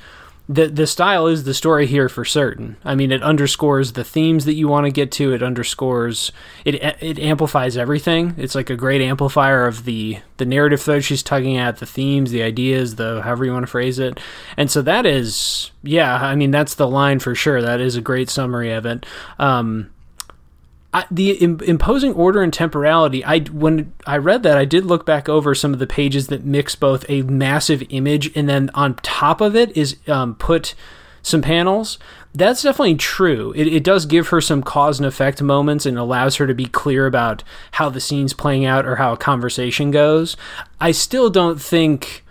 [0.50, 2.76] the the style is the story here for certain.
[2.84, 5.32] I mean, it underscores the themes that you want to get to.
[5.32, 6.32] It underscores
[6.66, 6.76] it.
[7.02, 8.34] It amplifies everything.
[8.36, 12.32] It's like a great amplifier of the the narrative thread she's tugging at, the themes,
[12.32, 14.20] the ideas, the however you want to phrase it.
[14.58, 16.16] And so that is, yeah.
[16.16, 17.62] I mean, that's the line for sure.
[17.62, 19.06] That is a great summary of it.
[19.38, 19.92] Um,
[20.94, 23.24] I, the Im- imposing order and temporality.
[23.24, 26.44] I when I read that, I did look back over some of the pages that
[26.44, 30.74] mix both a massive image and then on top of it is um, put
[31.22, 32.00] some panels.
[32.34, 33.54] That's definitely true.
[33.56, 36.66] It, it does give her some cause and effect moments and allows her to be
[36.66, 40.38] clear about how the scene's playing out or how a conversation goes.
[40.80, 42.24] I still don't think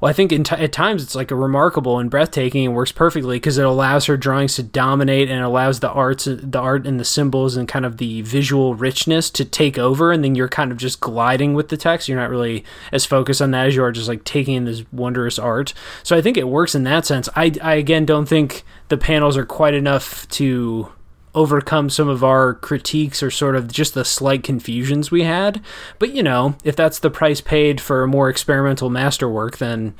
[0.00, 3.36] well, I think t- at times it's like a remarkable and breathtaking and works perfectly
[3.36, 7.04] because it allows her drawings to dominate and allows the arts, the art and the
[7.04, 10.78] symbols and kind of the visual richness to take over, and then you're kind of
[10.78, 12.08] just gliding with the text.
[12.08, 14.84] You're not really as focused on that as you are just like taking in this
[14.90, 15.74] wondrous art.
[16.02, 17.28] So I think it works in that sense.
[17.36, 20.90] I, I again don't think the panels are quite enough to
[21.34, 25.62] overcome some of our critiques or sort of just the slight confusions we had.
[25.98, 29.94] But you know, if that's the price paid for a more experimental masterwork, then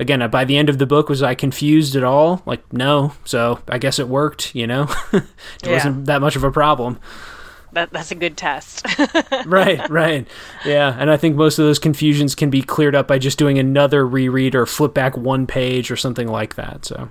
[0.00, 2.42] again, uh, by the end of the book, was I confused at all?
[2.44, 3.12] Like, no.
[3.24, 4.54] So I guess it worked.
[4.54, 5.24] You know, it
[5.64, 5.72] yeah.
[5.72, 6.98] wasn't that much of a problem.
[7.72, 8.86] That, that's a good test.
[9.46, 10.28] right, right.
[10.66, 10.94] Yeah.
[10.98, 14.06] And I think most of those confusions can be cleared up by just doing another
[14.06, 16.84] reread or flip back one page or something like that.
[16.84, 17.08] So,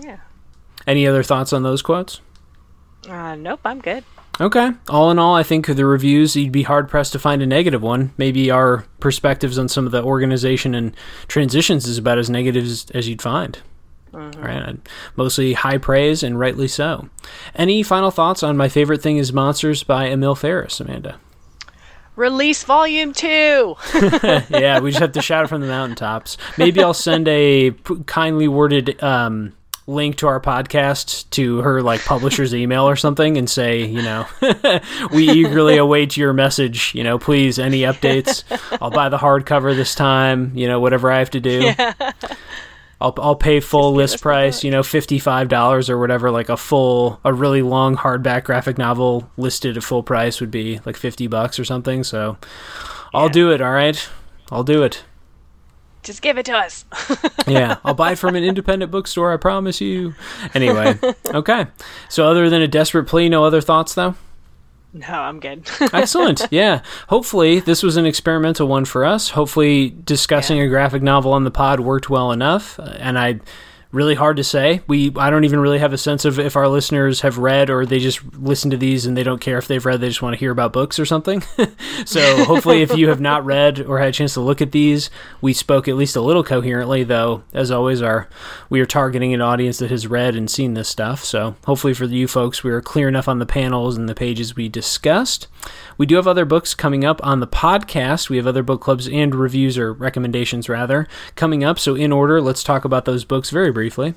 [0.00, 0.18] yeah.
[0.86, 2.20] Any other thoughts on those quotes?
[3.06, 4.04] Uh, nope, I'm good.
[4.40, 4.70] Okay.
[4.88, 7.82] All in all, I think the reviews, you'd be hard pressed to find a negative
[7.82, 8.12] one.
[8.16, 10.96] Maybe our perspectives on some of the organization and
[11.26, 13.58] transitions is about as negative as, as you'd find.
[14.12, 14.40] Mm-hmm.
[14.40, 14.76] Right.
[15.16, 17.08] Mostly high praise and rightly so.
[17.54, 21.18] Any final thoughts on My Favorite Thing is Monsters by Emil Ferris, Amanda?
[22.16, 23.76] Release volume two.
[24.48, 26.36] yeah, we just have to shout it from the mountaintops.
[26.56, 27.72] Maybe I'll send a
[28.06, 29.52] kindly worded um,
[29.88, 34.26] link to our podcast to her like publisher's email or something and say, you know,
[35.12, 36.94] we eagerly await your message.
[36.94, 38.44] You know, please any updates.
[38.80, 40.52] I'll buy the hardcover this time.
[40.54, 41.62] You know, whatever I have to do.
[41.62, 42.12] Yeah.
[43.00, 46.30] I'll I'll pay full list price, you know, fifty five dollars or whatever.
[46.30, 50.80] Like a full, a really long hardback graphic novel listed at full price would be
[50.84, 52.02] like fifty bucks or something.
[52.02, 52.38] So,
[53.14, 53.60] I'll do it.
[53.60, 54.08] All right,
[54.50, 55.04] I'll do it.
[56.02, 56.84] Just give it to us.
[57.46, 60.14] yeah, I'll buy it from an independent bookstore, I promise you.
[60.54, 61.66] Anyway, okay.
[62.08, 64.14] So, other than a desperate plea, no other thoughts, though?
[64.92, 65.68] No, I'm good.
[65.92, 66.46] Excellent.
[66.50, 66.82] Yeah.
[67.08, 69.30] Hopefully, this was an experimental one for us.
[69.30, 70.64] Hopefully, discussing yeah.
[70.64, 72.78] a graphic novel on the pod worked well enough.
[72.80, 73.40] Uh, and I
[73.90, 74.82] really hard to say.
[74.86, 77.86] We I don't even really have a sense of if our listeners have read or
[77.86, 80.34] they just listen to these and they don't care if they've read, they just want
[80.34, 81.42] to hear about books or something.
[82.04, 85.10] so hopefully if you have not read or had a chance to look at these,
[85.40, 88.28] we spoke at least a little coherently though, as always our
[88.68, 91.24] we are targeting an audience that has read and seen this stuff.
[91.24, 94.54] So hopefully for you folks we are clear enough on the panels and the pages
[94.54, 95.48] we discussed.
[95.98, 98.30] We do have other books coming up on the podcast.
[98.30, 101.78] We have other book clubs and reviews or recommendations rather coming up.
[101.78, 104.14] So in order, let's talk about those books very briefly.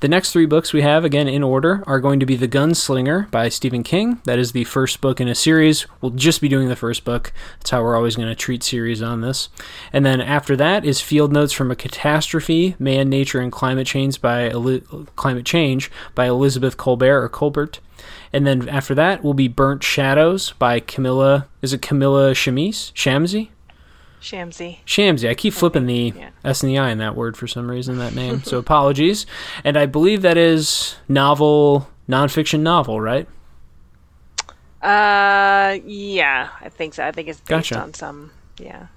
[0.00, 3.30] The next three books we have, again in order, are going to be The Gunslinger
[3.30, 4.22] by Stephen King.
[4.24, 5.86] That is the first book in a series.
[6.00, 7.32] We'll just be doing the first book.
[7.58, 9.50] That's how we're always going to treat series on this.
[9.92, 14.22] And then after that is Field Notes from a Catastrophe: Man, Nature, and Climate Change
[14.22, 14.50] by
[15.16, 17.80] Climate Change by Elizabeth Kolbert or Colbert.
[18.32, 21.46] And then after that will be Burnt Shadows by Kamila.
[21.62, 22.92] Is it Kamila Chamise?
[22.92, 23.48] Shamsie?
[24.20, 24.78] Shamsie.
[24.84, 25.28] Shamsie.
[25.28, 26.30] I keep flipping the yeah.
[26.44, 28.42] S and the I in that word for some reason, that name.
[28.42, 29.26] so apologies.
[29.64, 33.28] And I believe that is novel, nonfiction novel, right?
[34.82, 37.04] Uh, yeah, I think so.
[37.04, 37.80] I think it's based gotcha.
[37.80, 38.88] on some, yeah.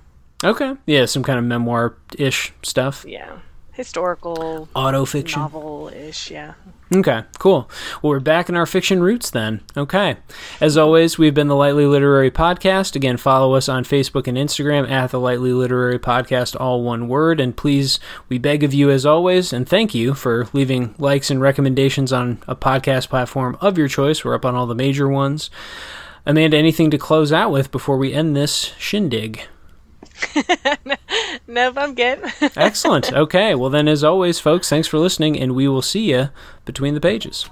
[0.43, 0.75] Okay.
[0.85, 3.05] Yeah, some kind of memoir ish stuff.
[3.07, 3.37] Yeah
[3.81, 6.53] historical auto fiction novel ish yeah.
[6.93, 7.67] Okay cool.
[8.03, 9.61] Well we're back in our fiction roots then.
[9.75, 10.17] Okay.
[10.59, 12.95] As always we've been the lightly literary podcast.
[12.95, 17.39] Again follow us on facebook and instagram at the lightly literary podcast all one word.
[17.39, 17.99] And please
[18.29, 22.37] we beg of you as always and thank you for leaving likes and recommendations on
[22.47, 24.23] a podcast platform of your choice.
[24.23, 25.49] We're up on all the major ones.
[26.23, 29.47] Amanda anything to close out with before we end this shindig
[31.51, 32.19] nope, I'm good.
[32.55, 33.13] Excellent.
[33.13, 33.55] Okay.
[33.55, 36.29] Well, then, as always, folks, thanks for listening, and we will see you
[36.65, 37.49] between the pages.